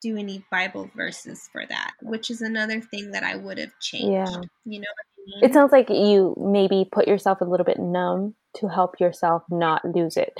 do 0.00 0.16
any 0.16 0.44
Bible 0.50 0.90
verses 0.96 1.48
for 1.52 1.64
that, 1.66 1.92
which 2.02 2.30
is 2.30 2.40
another 2.40 2.80
thing 2.80 3.10
that 3.12 3.22
I 3.22 3.36
would 3.36 3.58
have 3.58 3.78
changed. 3.80 4.10
Yeah. 4.10 4.40
You 4.64 4.80
know 4.80 4.86
I 4.88 5.40
mean? 5.40 5.44
It 5.44 5.52
sounds 5.52 5.72
like 5.72 5.90
you 5.90 6.34
maybe 6.38 6.88
put 6.90 7.06
yourself 7.06 7.40
a 7.40 7.44
little 7.44 7.66
bit 7.66 7.78
numb 7.78 8.34
to 8.56 8.68
help 8.68 8.98
yourself 8.98 9.42
not 9.50 9.84
lose 9.84 10.16
it. 10.16 10.32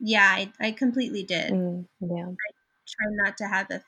Yeah, 0.00 0.26
I, 0.26 0.52
I 0.60 0.72
completely 0.72 1.22
did. 1.22 1.52
Mm, 1.52 1.86
yeah. 2.00 2.26
I 2.26 2.50
try 2.88 3.06
not 3.10 3.36
to 3.38 3.46
have 3.46 3.70
a 3.70 3.82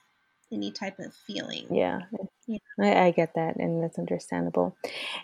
any 0.53 0.71
type 0.71 0.99
of 0.99 1.13
feeling. 1.15 1.67
Yeah. 1.71 2.01
Yeah. 2.47 2.59
I, 2.81 3.07
I 3.07 3.11
get 3.11 3.35
that, 3.35 3.57
and 3.57 3.83
that's 3.83 3.99
understandable. 3.99 4.77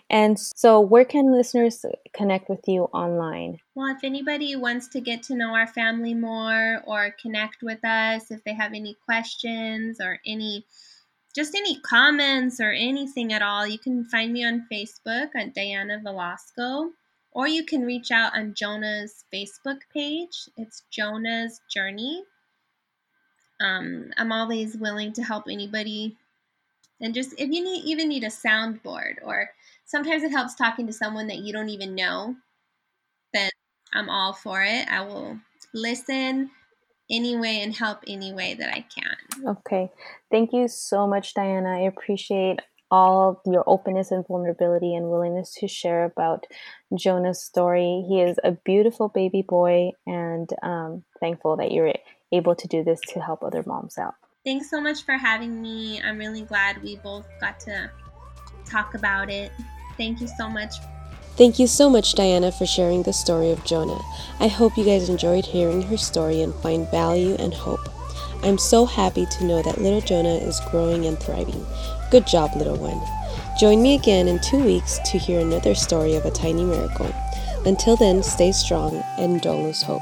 And 0.09 0.37
so, 0.37 0.81
where 0.81 1.05
can 1.05 1.31
listeners 1.31 1.85
connect 2.13 2.49
with 2.49 2.61
you 2.67 2.83
online? 2.93 3.59
Well, 3.75 3.95
if 3.95 4.03
anybody 4.03 4.55
wants 4.55 4.89
to 4.89 5.01
get 5.01 5.23
to 5.23 5.35
know 5.35 5.55
our 5.55 5.67
family 5.67 6.13
more 6.13 6.81
or 6.85 7.15
connect 7.21 7.63
with 7.63 7.83
us, 7.85 8.29
if 8.29 8.43
they 8.43 8.53
have 8.53 8.73
any 8.73 8.97
questions 9.05 10.01
or 10.01 10.19
any 10.25 10.65
just 11.35 11.55
any 11.55 11.79
comments 11.79 12.59
or 12.59 12.71
anything 12.71 13.33
at 13.33 13.41
all, 13.41 13.65
you 13.65 13.79
can 13.79 14.05
find 14.05 14.31
me 14.31 14.45
on 14.45 14.67
Facebook 14.71 15.29
at 15.35 15.55
Diana 15.55 15.99
Velasco, 16.03 16.91
or 17.31 17.47
you 17.47 17.65
can 17.65 17.81
reach 17.81 18.11
out 18.11 18.37
on 18.37 18.53
Jonah's 18.53 19.25
Facebook 19.33 19.79
page. 19.91 20.47
It's 20.57 20.83
Jonah's 20.91 21.59
Journey. 21.73 22.23
Um, 23.61 24.11
I'm 24.17 24.31
always 24.31 24.75
willing 24.75 25.13
to 25.13 25.23
help 25.23 25.45
anybody. 25.49 26.17
And 27.01 27.13
just 27.13 27.33
if 27.33 27.49
you 27.49 27.63
need 27.63 27.85
even 27.85 28.09
need 28.09 28.23
a 28.23 28.27
soundboard 28.27 29.15
or 29.23 29.49
sometimes 29.85 30.23
it 30.23 30.31
helps 30.31 30.55
talking 30.55 30.87
to 30.87 30.93
someone 30.93 31.27
that 31.27 31.39
you 31.39 31.53
don't 31.53 31.69
even 31.69 31.95
know, 31.95 32.35
then 33.33 33.49
I'm 33.93 34.09
all 34.09 34.33
for 34.33 34.63
it. 34.63 34.87
I 34.89 35.01
will 35.01 35.39
listen 35.73 36.51
anyway 37.11 37.61
and 37.61 37.75
help 37.75 37.99
any 38.07 38.33
way 38.33 38.53
that 38.55 38.69
I 38.69 38.85
can. 38.95 39.47
Okay. 39.57 39.89
Thank 40.31 40.53
you 40.53 40.67
so 40.67 41.07
much, 41.07 41.33
Diana. 41.33 41.77
I 41.77 41.81
appreciate 41.81 42.59
all 42.91 43.41
your 43.47 43.63
openness 43.65 44.11
and 44.11 44.25
vulnerability 44.27 44.93
and 44.93 45.09
willingness 45.09 45.55
to 45.55 45.67
share 45.67 46.05
about 46.05 46.45
Jonah's 46.95 47.41
story. 47.43 48.05
He 48.07 48.21
is 48.21 48.37
a 48.43 48.51
beautiful 48.51 49.09
baby 49.09 49.41
boy, 49.41 49.91
and 50.05 50.47
um, 50.61 51.03
thankful 51.19 51.57
that 51.57 51.71
you're 51.71 51.93
able 52.33 52.55
to 52.55 52.67
do 52.67 52.83
this 52.83 52.99
to 53.09 53.21
help 53.21 53.43
other 53.43 53.63
moms 53.65 53.97
out. 53.97 54.15
Thanks 54.43 54.69
so 54.69 54.81
much 54.81 55.03
for 55.03 55.13
having 55.13 55.61
me. 55.61 56.01
I'm 56.01 56.17
really 56.17 56.41
glad 56.41 56.81
we 56.83 56.97
both 56.97 57.25
got 57.39 57.59
to 57.61 57.89
talk 58.65 58.93
about 58.93 59.29
it. 59.29 59.51
Thank 59.97 60.19
you 60.19 60.27
so 60.27 60.49
much. 60.49 60.75
Thank 61.35 61.57
you 61.57 61.65
so 61.65 61.89
much, 61.89 62.13
Diana, 62.13 62.51
for 62.51 62.65
sharing 62.65 63.03
the 63.03 63.13
story 63.13 63.51
of 63.51 63.63
Jonah. 63.63 63.99
I 64.39 64.47
hope 64.47 64.77
you 64.77 64.83
guys 64.83 65.09
enjoyed 65.09 65.45
hearing 65.45 65.81
her 65.83 65.97
story 65.97 66.41
and 66.41 66.53
find 66.55 66.89
value 66.91 67.35
and 67.39 67.53
hope. 67.53 67.89
I'm 68.43 68.57
so 68.57 68.85
happy 68.85 69.25
to 69.25 69.45
know 69.45 69.61
that 69.63 69.81
little 69.81 70.01
Jonah 70.01 70.35
is 70.35 70.59
growing 70.69 71.05
and 71.05 71.17
thriving. 71.17 71.65
Good 72.11 72.27
job, 72.27 72.51
little 72.55 72.77
one. 72.77 73.01
Join 73.59 73.81
me 73.81 73.95
again 73.95 74.27
in 74.27 74.39
two 74.39 74.63
weeks 74.63 74.99
to 75.05 75.17
hear 75.17 75.39
another 75.39 75.73
story 75.73 76.15
of 76.15 76.25
a 76.25 76.31
tiny 76.31 76.65
miracle. 76.65 77.11
Until 77.65 77.95
then, 77.95 78.21
stay 78.21 78.51
strong 78.51 79.01
and 79.17 79.41
don't 79.41 79.63
lose 79.63 79.81
hope. 79.81 80.01